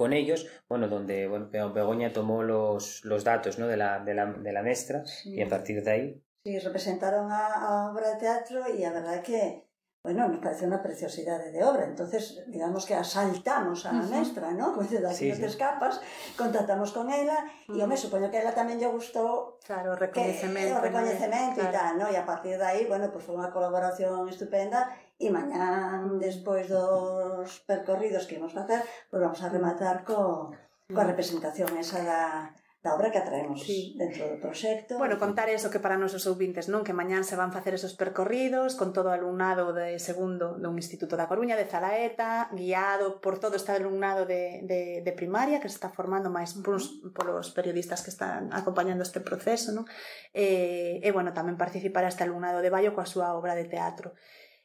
[0.00, 3.66] con ellos, bueno, donde bueno, Begoña tomó los, los datos ¿no?
[3.66, 5.34] de, la, de, la, de la mestra sí.
[5.34, 6.24] y a partir de ahí...
[6.42, 9.68] Sí, representaron a, a, obra de teatro y la verdad que,
[10.02, 11.84] bueno, nos pareció una preciosidad de obra.
[11.84, 14.18] Entonces, digamos que asaltamos a la uh -huh.
[14.20, 14.72] mestra, ¿no?
[14.72, 15.46] Como dices, aquí sí, no te sí.
[15.48, 16.00] escapas,
[16.34, 17.76] contactamos con ella uh -huh.
[17.76, 19.58] y yo me supongo que a ella también le gustó...
[19.66, 20.80] Claro, eh, reconocimiento.
[20.80, 21.68] reconocimiento claro.
[21.68, 22.10] y tal, ¿no?
[22.10, 27.60] Y a partir de ahí, bueno, pues fue una colaboración estupenda e mañán, despois dos
[27.68, 28.80] percorridos que imos facer,
[29.12, 30.48] pois vamos a rematar co,
[30.88, 31.10] coa mm.
[31.12, 32.24] representación esa da,
[32.80, 33.92] da obra que atraemos sí.
[34.00, 34.96] dentro do proxecto.
[34.96, 36.80] Bueno, contar eso que para nosos ouvintes, non?
[36.80, 41.20] Que mañán se van facer esos percorridos con todo o alumnado de segundo dun Instituto
[41.20, 45.76] da Coruña, de Zalaeta, guiado por todo este alumnado de, de, de primaria que se
[45.76, 49.84] está formando máis polos, polos periodistas que están acompañando este proceso, non?
[50.32, 54.16] E, eh, e, bueno, tamén participará este alumnado de Baio coa súa obra de teatro.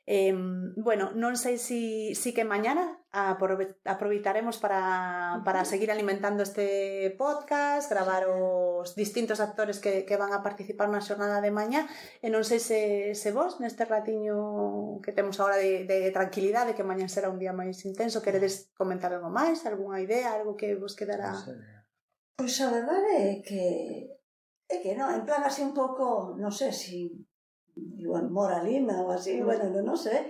[0.08, 0.34] Eh,
[0.78, 8.30] bueno, non sei si, si que mañana aproveitaremos para, para seguir alimentando este podcast, gravar
[8.30, 11.90] os distintos actores que, que van a participar na xornada de mañá,
[12.22, 16.86] e non sei se, se vos, neste ratiño que temos agora de, de tranquilidade, que
[16.86, 20.94] mañá será un día máis intenso, queredes comentar algo máis, algunha idea, algo que vos
[20.94, 21.34] quedará...
[22.38, 23.64] Pois pues a verdade é que
[24.70, 27.26] é que non, en plan así un pouco, non sei se si
[27.76, 30.24] igual moralina ou así, bueno, non, non sei,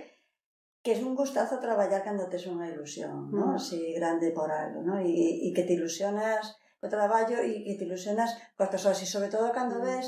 [0.82, 3.34] que es un gustazo traballar cando tes unha ilusión, mm.
[3.34, 3.48] non?
[3.58, 5.02] así grande por algo, non?
[5.02, 9.30] e, e que te ilusionas co traballo e que te ilusionas coas persoas, e sobre
[9.30, 9.84] todo cando mm.
[9.86, 10.06] ves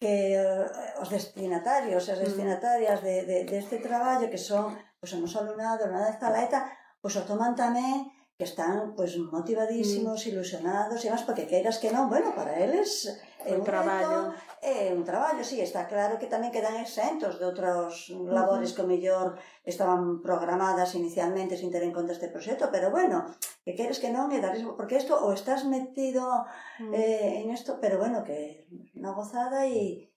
[0.00, 0.64] que eh,
[0.96, 2.24] os destinatarios e as mm.
[2.24, 6.20] destinatarias de, de, deste este traballo que son pois, pues, o noso alumnado, alumnado de
[6.20, 6.60] Zalaeta,
[7.00, 8.08] pois pues, o toman tamén
[8.40, 10.28] que están pois, pues, motivadísimos, mm.
[10.32, 13.04] ilusionados e máis, porque queiras que non, bueno, para eles
[13.46, 17.44] é un, un traballo, é un traballo, sí, está claro que tamén quedan exentos de
[17.48, 18.76] outros labores uh -huh.
[18.76, 19.28] que mellor
[19.64, 23.16] estaban programadas inicialmente sin ter en conta este proxecto, pero bueno,
[23.64, 26.92] que queres que non e dares, porque isto o estás metido uh -huh.
[26.96, 30.10] eh, en isto, pero bueno, que unha gozada e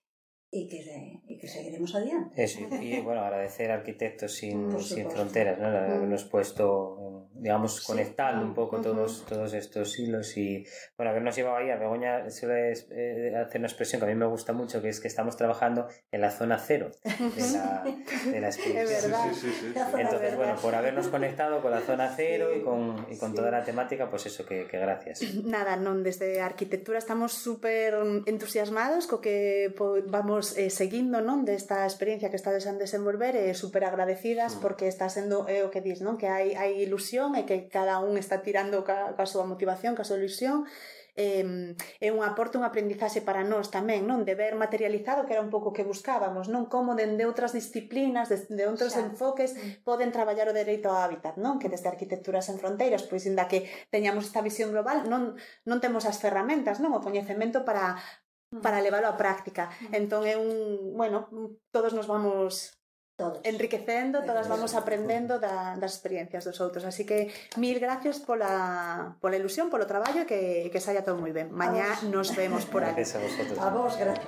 [0.54, 2.44] y que, y que seguiremos adiante.
[2.44, 5.66] Eso, y bueno, agradecer a Arquitectos Sin, sin Fronteras, ¿no?
[5.66, 10.66] habernos puesto digamos, conectando un poco todos, todos estos hilos y,
[10.98, 14.26] bueno, habernos llevado ahí, a Begoña suele eh, hacer una expresión que a mí me
[14.26, 17.84] gusta mucho, que es que estamos trabajando en la zona cero de la,
[18.32, 19.00] de la experiencia.
[19.98, 23.64] Entonces, bueno, por habernos conectado con la zona cero y con, y con toda la
[23.64, 25.22] temática, pues eso, que, que gracias.
[25.44, 29.74] Nada, non, desde arquitectura estamos súper entusiasmados co que
[30.08, 34.60] vamos eh, seguindo non desta experiencia que estades a desenvolver e eh, super agradecidas mm.
[34.60, 36.20] porque está sendo é eh, o que dis, non?
[36.20, 39.96] Que hai, hai ilusión motivación e que cada un está tirando ca, ca súa motivación,
[39.96, 40.68] ca súa ilusión
[41.16, 44.26] eh, é un aporte, un aprendizaxe para nós tamén, non?
[44.26, 46.66] De ver materializado que era un pouco que buscábamos, non?
[46.66, 49.06] Como dende outras disciplinas, de, de outros Xa.
[49.06, 49.86] enfoques mm.
[49.86, 51.62] poden traballar o dereito ao hábitat, non?
[51.62, 55.38] Que desde Arquitecturas en Fronteiras, pois inda que teñamos esta visión global, non,
[55.70, 56.98] non temos as ferramentas, non?
[56.98, 58.02] O coñecemento para,
[58.50, 58.66] mm.
[58.66, 59.70] para leválo á práctica.
[59.70, 59.94] Mm.
[59.94, 61.30] Entón é un, bueno,
[61.70, 62.74] todos nos vamos
[63.24, 63.40] todos.
[63.48, 66.84] Enriquecendo, todas vamos aprendendo da, das experiencias dos outros.
[66.84, 71.32] Así que mil gracias pola, pola ilusión, polo traballo e que, que saia todo moi
[71.32, 71.48] ben.
[71.56, 73.00] Mañá nos vemos por aquí.
[73.00, 73.56] Gracias a vosotros.
[73.64, 74.28] A vos, gracias.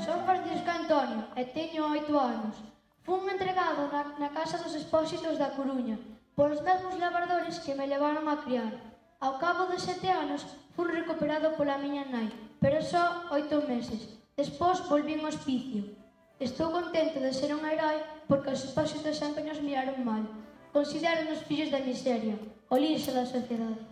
[0.00, 2.56] Son Francisco Antonio e teño oito anos.
[3.04, 6.00] Fun entregado na, na casa dos expósitos da Coruña
[6.38, 8.70] polos mesmos labradores que me levaron a criar.
[9.18, 10.46] Ao cabo de sete anos,
[10.78, 12.30] fun recuperado pola miña nai,
[12.62, 14.22] pero só oito meses.
[14.38, 15.97] Despois volvín ao hospicio.
[16.40, 17.98] Estou contento de ser un herói
[18.30, 20.22] porque os espáxios de sempre nos miraron mal.
[20.70, 22.38] Consideran fillos da miseria,
[22.70, 23.82] o lixo da sociedade.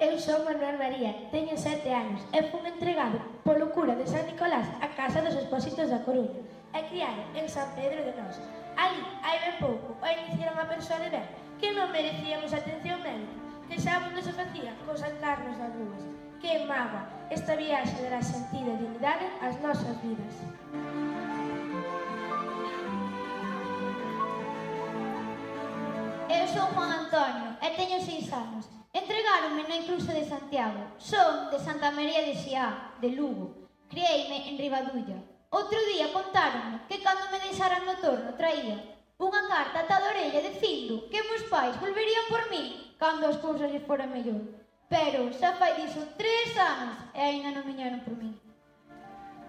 [0.00, 4.64] Eu sou Manuel María, teño sete anos e fui entregado polo cura de San Nicolás
[4.80, 6.40] á casa dos expósitos da Coruña
[6.72, 8.40] e criado en San Pedro de Nos.
[8.80, 11.12] Ali, hai ben pouco, o iniciaron a persoa de
[11.60, 13.36] que non merecíamos atención médica,
[13.68, 16.02] que xa non se facía con sacarnos das rúas.
[16.40, 20.40] Que mágoa, esta viaxe dará sentido e dignidade ás nosas vidas.
[26.36, 28.68] eu son Juan Antonio e teño seis anos.
[28.92, 30.92] Entregáronme na inclusa de Santiago.
[31.00, 33.68] Son de Santa María de Xiá, de Lugo.
[33.88, 35.18] Crieime en Ribadulla.
[35.48, 38.76] Outro día contaronme que cando me deixaran no torno traía
[39.16, 43.72] unha carta ata da orella dicindo que meus pais volverían por mí cando as cousas
[43.72, 44.44] se fora mellor.
[44.92, 48.36] Pero xa fai diso tres anos e aínda non viñeron por mí.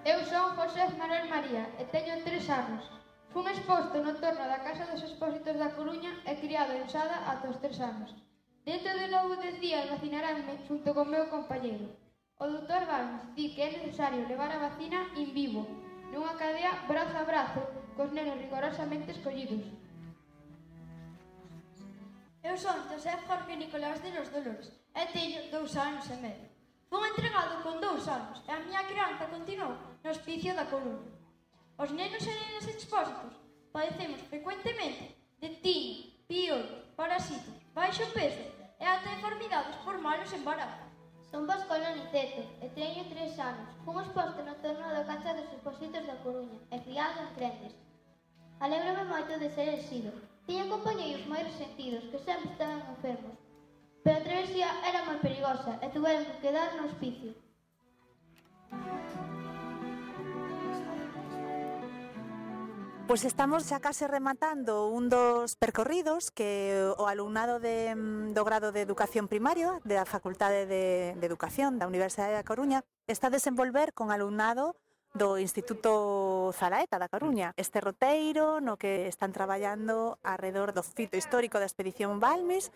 [0.08, 2.97] Eu son José Manuel María e teño tres anos.
[3.34, 7.52] Fun exposto no torno da Casa dos Expósitos da Coruña e criado en Sada ata
[7.52, 8.16] os tres anos.
[8.64, 11.88] Dentro de novo dez días vacinaránme xunto con meu compañeiro.
[12.40, 15.68] O doutor Valens di que é necesario levar a vacina in vivo,
[16.12, 17.62] nunha cadea brazo a brazo,
[18.00, 19.66] cos nenos rigorosamente escollidos.
[22.48, 26.48] Eu son José Jorge Nicolás de los Dolores e teño dous anos e medio.
[26.88, 31.17] Fun entregado con dous anos e a miña crianza continuou no hospicio da Coruña.
[31.78, 33.38] Os nenos e nenas expósitos
[33.72, 38.42] padecemos frecuentemente de tiño, piollos, parasitos, baixo peso
[38.82, 40.90] e até deformidades por malos embarazos.
[41.30, 43.70] Son Pascola Niceto e teño tres anos.
[43.86, 47.76] Fun exposto no torno da cancha dos expositos da Coruña e criado en Crendes.
[48.58, 50.10] Alégrome moito de ser exido.
[50.50, 53.38] Tiña compañeiros moi resentidos que sempre estaban enfermos.
[54.02, 57.38] Pero a travesía era moi perigosa e tuveron que quedar no hospicio.
[63.08, 68.44] Pois pues estamos xa case rematando un dos percorridos que o alumnado de, mm, do
[68.44, 73.36] grado de Educación Primaria da Facultade de, de Educación da Universidade da Coruña está a
[73.40, 74.76] desenvolver con alumnado
[75.16, 77.56] do Instituto Zaraeta da Coruña.
[77.56, 82.76] Este roteiro no que están traballando alrededor do fito histórico da expedición Balmis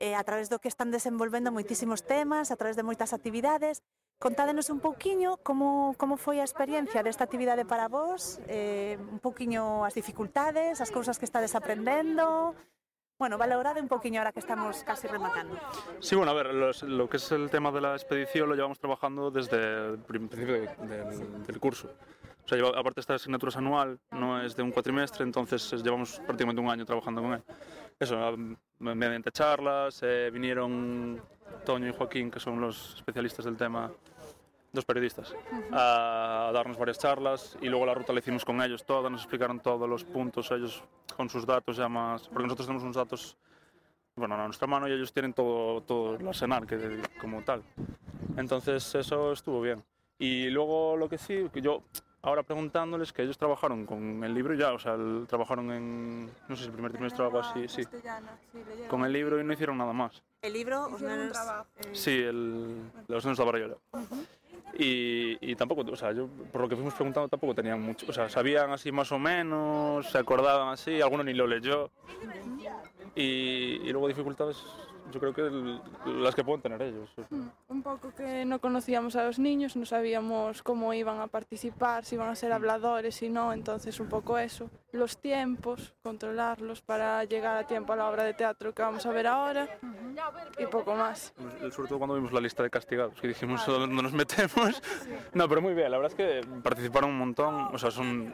[0.00, 3.82] eh, a través do que están desenvolvendo moitísimos temas, a través de moitas actividades.
[4.18, 9.86] Contádenos un pouquiño como, como foi a experiencia desta actividade para vos, eh, un pouquiño
[9.86, 12.54] as dificultades, as cousas que estades aprendendo,
[13.18, 15.58] Bueno, valorade un poquillo ahora que estamos casi rematando.
[15.98, 18.78] Sí, bueno, a ver, los, lo que es el tema de la expedición lo llevamos
[18.78, 19.58] trabajando desde
[19.90, 21.04] el principio de, de,
[21.42, 21.90] del curso.
[22.48, 26.18] O sea, lleva, aparte esta asignatura es anual, no es de un cuatrimestre, entonces llevamos
[26.20, 27.42] prácticamente un año trabajando con él.
[28.00, 28.16] Eso,
[28.78, 31.20] mediante charlas, eh, vinieron
[31.66, 33.92] Toño y Joaquín, que son los especialistas del tema,
[34.72, 35.34] dos periodistas,
[35.72, 39.60] a, darnos varias charlas y luego la ruta la hicimos con ellos toda, nos explicaron
[39.60, 40.82] todos los puntos, ellos
[41.18, 43.36] con sus datos ya más, porque nosotros tenemos unos datos,
[44.16, 47.62] bueno, a nuestra mano y ellos tienen todo, todo el arsenal que, como tal.
[48.38, 49.84] Entonces eso estuvo bien.
[50.18, 51.82] Y luego lo que sí, que yo
[52.22, 56.56] ahora preguntándoles que ellos trabajaron con el libro ya, o sea, el, trabajaron en, no
[56.56, 57.82] sé si el primer trimestre o algo así, sí.
[58.88, 60.22] Con el libro y no hicieron nada más.
[60.42, 61.36] El libro, os nenos...
[61.92, 63.76] Sí, el, los nenos de Barriola.
[64.78, 68.12] Y, y, tampoco, o sea, yo por lo que fuimos preguntando tampoco tenían mucho, o
[68.12, 71.90] sea, sabían así más o menos, se acordaban así, alguno ni lo leyó.
[73.16, 74.62] y, y luego dificultades
[75.12, 75.80] yo creo que
[76.10, 77.08] las que pueden tener ellos.
[77.30, 82.04] Mm, un poco que no conocíamos a los niños, no sabíamos cómo iban a participar,
[82.04, 84.70] si iban a ser habladores, si no, entonces un poco eso.
[84.92, 89.12] Los tiempos, controlarlos para llegar a tiempo a la obra de teatro que vamos a
[89.12, 89.68] ver ahora
[90.58, 91.34] y poco más.
[91.70, 94.82] Sobre todo cuando vimos la lista de castigados, que dijimos dónde nos metemos.
[95.32, 98.32] No, pero muy bien, la verdad es que participaron un montón, o sea, son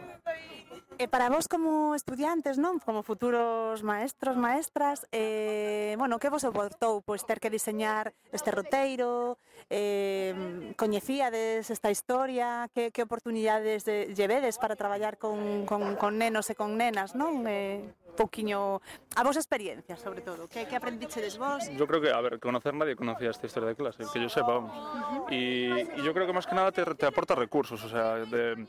[0.97, 2.79] E para vos como estudiantes, non?
[2.79, 9.35] Como futuros maestros, maestras, eh, bueno, que vos aportou pois ter que diseñar este roteiro?
[9.75, 12.71] Eh, coñecíades esta historia?
[12.71, 17.43] Que, que oportunidades de, llevedes para traballar con, con, con nenos e con nenas, non?
[17.51, 17.83] Eh,
[18.15, 18.79] pouquiño
[19.19, 20.47] a vos experiencia, sobre todo.
[20.47, 21.67] Que, que aprendichedes vos?
[21.75, 24.63] Yo creo que, a ver, conocer nadie conocía esta historia de clase, que yo sepa,
[24.63, 24.71] vamos.
[24.71, 25.35] Uh -huh.
[25.35, 28.67] y, y yo creo que más que nada te, te aporta recursos, o sea, de,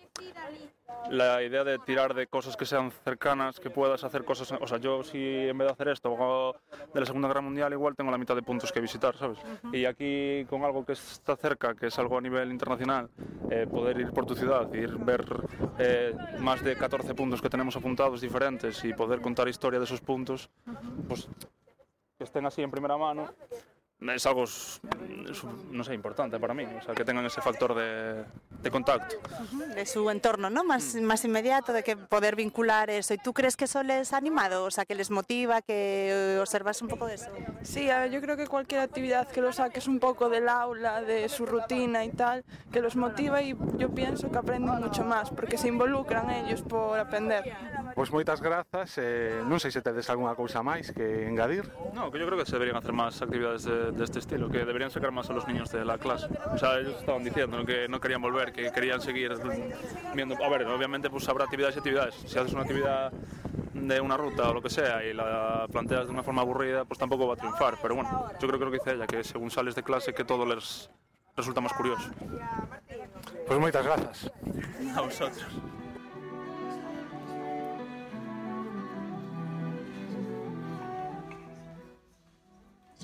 [1.09, 4.77] la idea de tirar de cosas que sean cercanas, que puedas hacer cosas, o sea,
[4.77, 6.55] yo si en vez de hacer esto hago
[6.93, 9.37] de la Segunda Guerra Mundial, igual tengo la mitad de puntos que visitar, ¿sabes?
[9.39, 9.77] Uh -huh.
[9.77, 13.09] Y aquí con algo que está cerca, que es algo a nivel internacional,
[13.49, 15.25] eh, poder ir por tu ciudad, ir ver
[15.77, 20.01] eh, más de 14 puntos que tenemos apuntados diferentes y poder contar historia de esos
[20.01, 21.07] puntos, uh -huh.
[21.07, 21.27] pues
[22.17, 23.27] que estén así en primera mano,
[24.13, 24.45] es algo,
[25.71, 28.23] no sé, importante para mí, o sea, que tengan ese factor de,
[28.61, 29.15] de contacto.
[29.73, 30.63] De su entorno, ¿no?
[30.63, 31.01] Más, mm.
[31.01, 33.13] más inmediato, de que poder vincular eso.
[33.13, 34.65] ¿Y tú crees que eso les ha animado?
[34.65, 37.29] O sea, que les motiva, que observas un poco de eso.
[37.63, 41.01] Sí, a ver, yo creo que cualquier actividad que los saques un poco del aula,
[41.01, 45.29] de su rutina y tal, que los motiva y yo pienso que aprenden mucho más,
[45.29, 47.55] porque se involucran ellos por aprender.
[47.95, 51.63] Pois moitas grazas, eh, non sei se tedes algunha cousa máis que engadir.
[51.95, 54.67] No, que eu creo que se deberían hacer máis actividades deste de, de estilo, que
[54.67, 56.27] deberían sacar máis a los niños de la clase.
[56.51, 59.31] O sea, ellos estaban diciendo que no querían volver, que querían seguir
[60.11, 60.35] viendo...
[60.43, 62.15] A ver, obviamente pues habrá actividades y actividades.
[62.19, 63.15] Si haces una actividad
[63.71, 66.99] de una ruta o lo que sea y la planteas de una forma aburrida, pues
[66.99, 67.79] tampoco va a triunfar.
[67.81, 70.25] Pero bueno, yo creo que lo que dice ella, que según sales de clase que
[70.25, 70.91] todo les
[71.31, 72.11] resulta más curioso.
[73.47, 74.31] Pues moitas grazas.
[74.95, 75.47] A vosotros.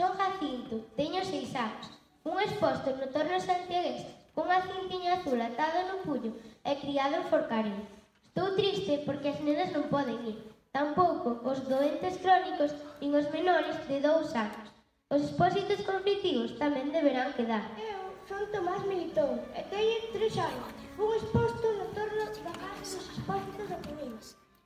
[0.02, 1.86] Son Jacinto, teño seis anos,
[2.24, 4.02] un exposto no torno santiagués,
[4.34, 6.32] cunha cintiña azul atado no pullo
[6.66, 7.86] e criado en Forcaril.
[8.26, 10.42] Estou triste porque as nenas non poden ir,
[10.74, 14.74] tampouco os doentes crónicos nin os menores de dous anos.
[15.14, 17.62] Os expósitos conflitivos tamén deberán quedar.
[17.78, 23.06] Eu son Tomás Militón e teño tres anos, un exposto no torno da casa dos
[23.06, 24.18] expósitos da Coruña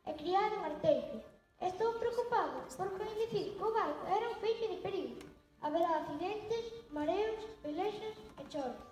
[0.07, 1.34] e criado en Arteixo.
[1.61, 5.15] Estou preocupado porque en dicir que o barco era un peixe de perigo.
[5.61, 8.83] Haberá accidentes, mareos, pelexas e choros.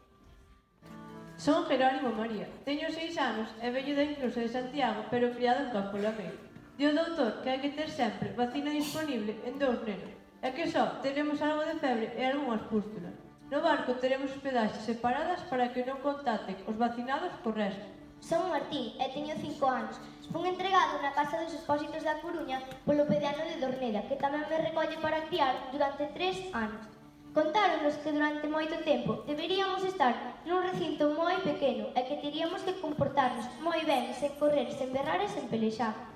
[1.35, 5.73] Son Jerónimo María, teño seis anos e veño da inclusa de Santiago, pero criado en
[5.75, 6.31] Campolame.
[6.79, 11.03] Dio doutor que hai que ter sempre vacina disponible en dous nenos, e que só
[11.03, 13.13] teremos algo de febre e algunhas pústulas.
[13.51, 17.85] No barco teremos hospedaxes separadas para que non contacten os vacinados co resto.
[18.23, 19.99] Son Martín e teño cinco anos
[20.31, 24.61] Fun entregado na Casa dos Expósitos da Coruña polo pediano de Dorneda, que tamén me
[24.61, 26.85] recolle para criar durante tres anos.
[27.33, 30.13] Contáronos que durante moito tempo deberíamos estar
[30.45, 35.17] nun recinto moi pequeno e que teríamos que comportarnos moi ben sen correr, sen berrar
[35.17, 36.13] e sen pelexar.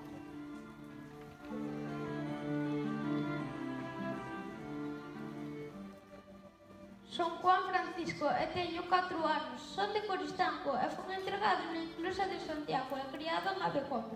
[7.18, 7.57] Son cuatro
[7.98, 9.58] Francisco e eh, teño 4 anos.
[9.74, 14.14] Son de Coristanco e fun entregado na inclusa de Santiago e criado en Abecomo.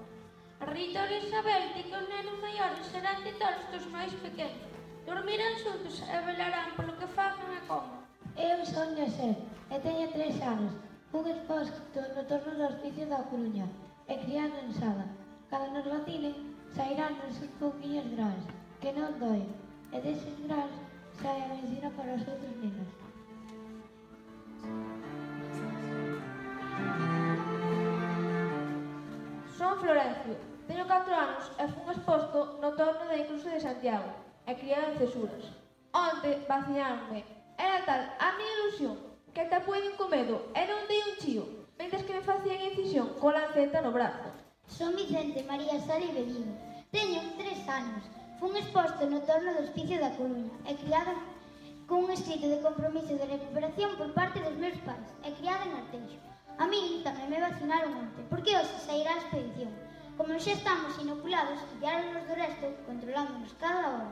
[0.62, 4.70] A reitora Isabel di que os nenos maiores serán titores dos máis pequenos.
[5.02, 8.06] Dormirán xuntos e velarán polo que fagan e como.
[8.38, 9.34] Eu son José
[9.74, 10.78] e teño 3 anos.
[11.10, 13.66] Fun exposto no torno do hospicio da Coruña
[14.06, 15.10] e criado en Sada.
[15.50, 16.38] Cando nos vacilen,
[16.78, 18.46] sairán nos seus pouquinhos grans,
[18.78, 19.42] que non doi,
[19.90, 20.70] e deses grans
[21.18, 23.01] sae a medicina para os outros nenos.
[29.58, 30.36] Son Florencio,
[30.68, 34.10] teño 4 anos e fun exposto no torno da Incluso de Santiago
[34.50, 35.46] e criado en Cesuras.
[35.94, 37.22] Onte vaciáronme.
[37.58, 38.98] Era tal a miña ilusión
[39.34, 41.46] que até puiden comedo e non dei un chío,
[41.78, 44.34] mentres que me facían incisión coa lanceta no brazo.
[44.66, 46.24] Son Vicente María Sari e
[46.92, 48.04] Teño 3 anos.
[48.40, 51.14] Fun exposto no torno do Hospicio da Coruña e criado
[51.92, 56.24] cun escrito de compromiso de recuperación por parte dos meus pais e criada en Arteixo.
[56.56, 59.76] A min tamén me vacinaron onte, porque hoxe sairá a expedición.
[60.16, 64.08] Como xa estamos inoculados, guiáronos do resto, controlándonos cada hora.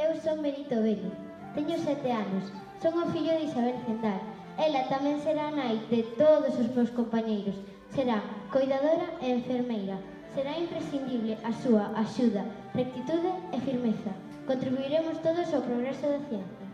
[0.00, 1.12] Eu son Benito Bello,
[1.52, 2.48] teño sete anos,
[2.80, 4.24] son o fillo de Isabel Zendal.
[4.56, 7.60] Ela tamén será nai de todos os meus compañeiros,
[7.92, 10.00] será cuidadora e enfermeira,
[10.38, 14.14] Será imprescindible a súa axuda, rectitude e firmeza.
[14.46, 16.66] Contribuiremos todos ao progreso da ciencia.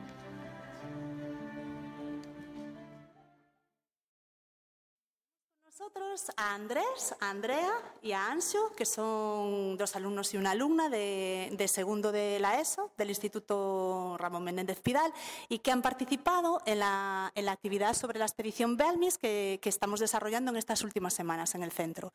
[5.65, 10.91] nosotros a Andrés, a Andrea y a Ansio, que son dos alumnos y una alumna
[10.91, 15.11] de, de, segundo de la ESO, del Instituto Ramón Menéndez Pidal,
[15.49, 19.71] y que han participado en la, en la actividad sobre la expedición Belmis que, que
[19.71, 22.13] estamos desarrollando en estas últimas semanas en el centro.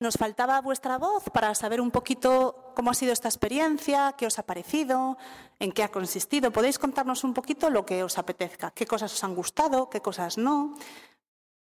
[0.00, 4.38] Nos faltaba vuestra voz para saber un poquito cómo ha sido esta experiencia, qué os
[4.38, 5.16] ha parecido,
[5.60, 6.50] en qué ha consistido.
[6.50, 10.36] Podéis contarnos un poquito lo que os apetezca, qué cosas os han gustado, qué cosas
[10.36, 10.74] no.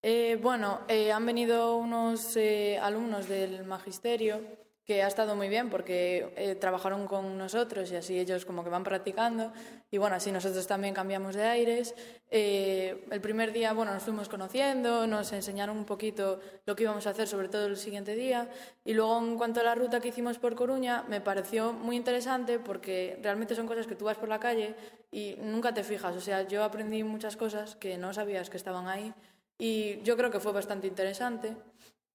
[0.02, 4.42] Eh, bueno, eh, han venido unos eh, alumnos del magisterio
[4.90, 8.72] que ha estado muy bien porque eh, trabajaron con nosotros y así ellos como que
[8.72, 9.54] van practicando.
[9.92, 11.94] Y bueno, así nosotros también cambiamos de aires.
[12.32, 17.06] Eh, el primer día, bueno, nos fuimos conociendo, nos enseñaron un poquito lo que íbamos
[17.06, 18.50] a hacer, sobre todo el siguiente día.
[18.84, 22.58] Y luego en cuanto a la ruta que hicimos por Coruña, me pareció muy interesante
[22.58, 24.74] porque realmente son cosas que tú vas por la calle
[25.12, 28.88] y nunca te fijas, o sea, yo aprendí muchas cosas que no sabías que estaban
[28.88, 29.14] ahí
[29.60, 31.56] y yo creo que fue bastante interesante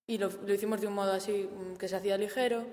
[0.06, 2.64] y lo, lo, hicimos de un modo así mm, que se hacía ligero.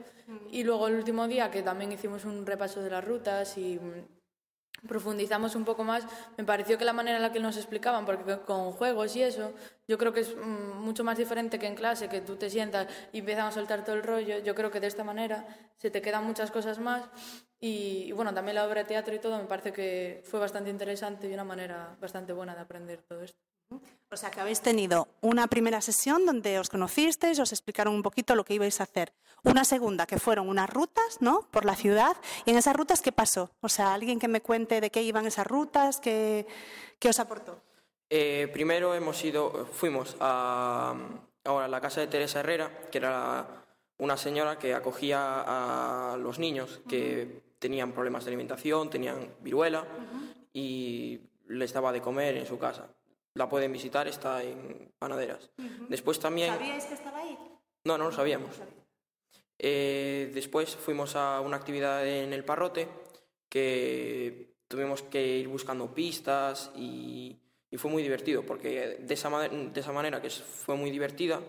[0.49, 4.87] Y luego el último día que también hicimos un repaso de las rutas y mm,
[4.87, 6.05] profundizamos un poco más,
[6.37, 9.53] me pareció que la manera en la que nos explicaban, porque con juegos y eso,
[9.87, 12.87] yo creo que es mm, mucho más diferente que en clase, que tú te sientas
[13.11, 14.39] y empiezan a soltar todo el rollo.
[14.39, 15.45] Yo creo que de esta manera
[15.77, 17.03] se te quedan muchas cosas más.
[17.59, 20.69] Y, y bueno, también la obra de teatro y todo me parece que fue bastante
[20.69, 23.50] interesante y una manera bastante buena de aprender todo esto.
[24.13, 28.35] O sea, que habéis tenido una primera sesión donde os conocisteis, os explicaron un poquito
[28.35, 29.13] lo que ibais a hacer.
[29.43, 31.47] Una segunda, que fueron unas rutas, ¿no?
[31.49, 32.17] Por la ciudad.
[32.45, 33.51] ¿Y en esas rutas qué pasó?
[33.61, 36.45] O sea, alguien que me cuente de qué iban esas rutas, qué,
[36.99, 37.61] qué os aportó.
[38.09, 40.93] Eh, primero hemos ido, fuimos a,
[41.45, 43.63] ahora a la casa de Teresa Herrera, que era
[43.97, 47.59] una señora que acogía a los niños que uh -huh.
[47.59, 50.35] tenían problemas de alimentación, tenían viruela uh -huh.
[50.51, 52.89] y les daba de comer en su casa
[53.33, 55.49] la pueden visitar, está en Panaderas.
[55.57, 55.87] Uh -huh.
[55.87, 56.53] Después también...
[56.53, 57.37] ¿Sabíais que estaba ahí?
[57.83, 58.49] No, no lo sabíamos.
[59.57, 62.87] Eh, después fuimos a una actividad en el Parrote
[63.49, 67.37] que tuvimos que ir buscando pistas y,
[67.69, 71.41] y fue muy divertido porque de esa, de esa manera que fue muy divertida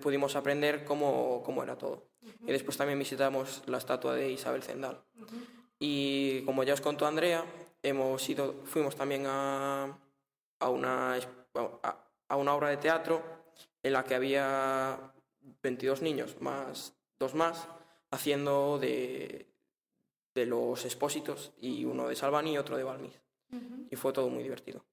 [0.00, 2.06] pudimos aprender cómo, cómo era todo.
[2.22, 2.48] Uh -huh.
[2.48, 5.02] Y después también visitamos la estatua de Isabel Zendal.
[5.16, 5.46] Uh -huh.
[5.80, 7.44] Y como ya os contó Andrea,
[7.82, 9.98] hemos ido, fuimos también a,
[10.58, 11.18] a una,
[12.28, 13.22] a una obra de teatro
[13.82, 14.98] en la que había
[15.62, 17.68] 22 niños más dos más
[18.10, 19.46] haciendo de,
[20.34, 23.20] de los expósitos y uno de Salvani y otro de Balmis.
[23.52, 23.88] Uh -huh.
[23.90, 24.84] Y fue todo muy divertido.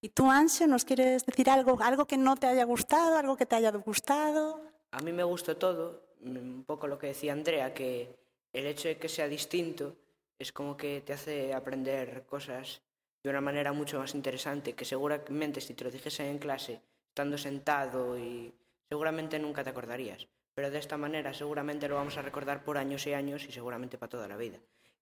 [0.00, 3.46] ¿Y tú, Ansio, nos quieres decir algo, algo que no te haya gustado, algo que
[3.46, 4.60] te haya gustado?
[4.92, 8.14] A mí me gustó todo, un poco lo que decía Andrea, que
[8.52, 9.96] el hecho de que sea distinto
[10.38, 12.82] es como que te hace aprender cosas
[13.26, 17.36] de una manera mucho más interesante, que seguramente si te lo dijese en clase, estando
[17.36, 18.54] sentado y
[18.88, 20.28] seguramente nunca te acordarías.
[20.54, 23.98] Pero de esta manera seguramente lo vamos a recordar por años y años y seguramente
[23.98, 24.60] para toda la vida.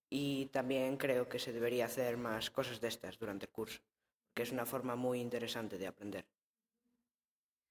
[0.09, 3.83] Y también creo que se debería hacer más cosas de estas durante el curso,
[4.33, 6.25] que es una forma muy interesante de aprender.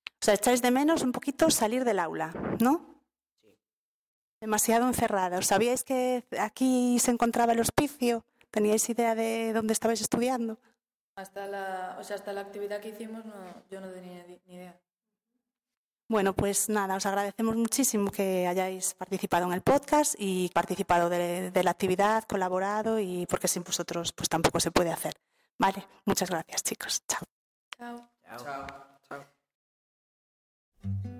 [0.06, 3.02] O sea, echáis de menos un poquito salir del aula, ¿no?
[3.42, 3.58] Sí.
[4.40, 5.42] Demasiado encerrada.
[5.42, 8.24] ¿Sabíais que aquí se encontraba el hospicio?
[8.54, 10.60] ¿Teníais idea de dónde estabais estudiando?
[11.16, 13.34] Hasta la, o sea, hasta la actividad que hicimos no,
[13.72, 14.80] yo no tenía ni idea.
[16.08, 21.50] Bueno, pues nada, os agradecemos muchísimo que hayáis participado en el podcast y participado de,
[21.50, 25.16] de la actividad, colaborado y porque sin vosotros pues tampoco se puede hacer.
[25.58, 27.02] Vale, muchas gracias chicos.
[27.08, 27.24] Chao.
[27.76, 28.08] Chao.
[28.38, 28.68] Chao.
[29.10, 31.13] Chao.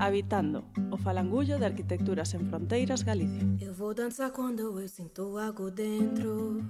[0.00, 3.44] Habitando, o falangullo de arquitecturas en fronteiras Galicia.
[3.60, 6.64] Eu vou danzar quando eu sinto algo dentro.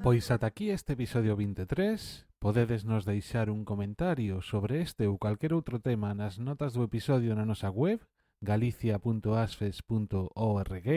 [0.00, 2.28] Pois ata aquí este episodio 23.
[2.38, 7.34] Podedes nos deixar un comentario sobre este ou calquer outro tema nas notas do episodio
[7.34, 7.98] na nosa web
[8.38, 10.88] galicia.asfes.org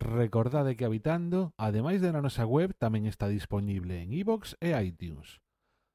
[0.02, 5.38] Recordade que Habitando, ademais de na nosa web, tamén está disponible en iVoox e iTunes.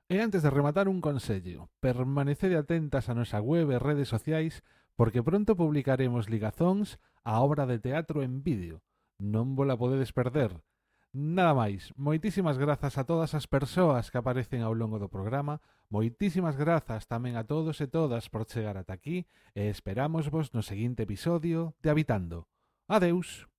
[0.08, 4.64] E antes de rematar un consello, permanecede atentas a nosa web e redes sociais
[4.96, 8.80] porque pronto publicaremos ligazóns a obra de teatro en vídeo.
[9.20, 10.64] Non vola podedes perder,
[11.18, 15.58] Nada máis, moitísimas grazas a todas as persoas que aparecen ao longo do programa,
[15.90, 19.26] moitísimas grazas tamén a todos e todas por chegar ata aquí
[19.58, 22.46] e esperamos vos no seguinte episodio de Habitando.
[22.86, 23.50] Adeus!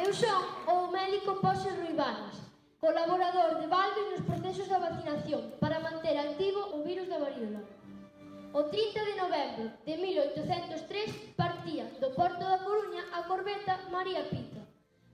[0.00, 2.40] Eu son o médico Pose Ruibanos,
[2.80, 7.81] colaborador de Valve nos procesos de vacinación para manter activo o virus da varíola.
[8.54, 14.60] O 30 de novembro de 1803 partía do porto da Coruña a corbeta María Pinto.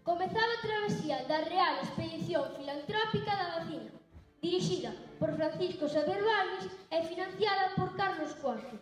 [0.02, 3.94] Comezaba a travesía da Real Expedición Filantrópica da Vacina,
[4.42, 4.90] dirixida
[5.22, 8.74] por Francisco Xavier Valles e financiada por Carlos IV.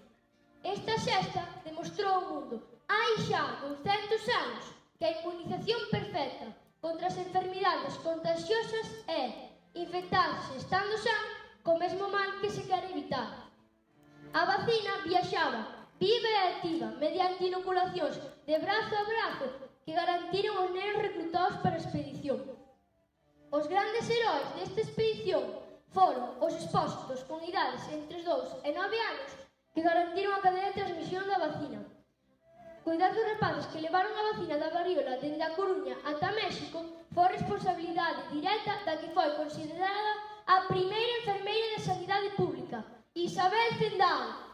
[0.64, 2.56] Esta xesta demostrou ao mundo,
[2.88, 4.64] hai xa 200 anos,
[4.96, 6.48] que a inmunización perfecta
[6.80, 11.24] contra as enfermidades contagiosas é infectarse estando san
[11.60, 13.45] co mesmo mal que se quer evitar.
[14.32, 15.66] A vacina viaxaba
[15.98, 18.16] viva e activa mediante inoculacións
[18.46, 19.46] de brazo a brazo
[19.84, 22.40] que garantiron os nenos reclutados para a expedición.
[23.50, 25.44] Os grandes heróis desta expedición
[25.96, 29.30] foron os expósitos con idades entre os 2 e 9 anos
[29.72, 31.80] que garantiron a cadea de transmisión da vacina.
[32.84, 37.28] Cuidar dos rapaces que levaron a vacina da variola dende a Coruña ata México foi
[37.32, 40.12] responsabilidade directa da que foi considerada
[40.46, 42.84] a primeira enfermeira de sanidade pública,
[43.16, 44.45] Isabel Zindan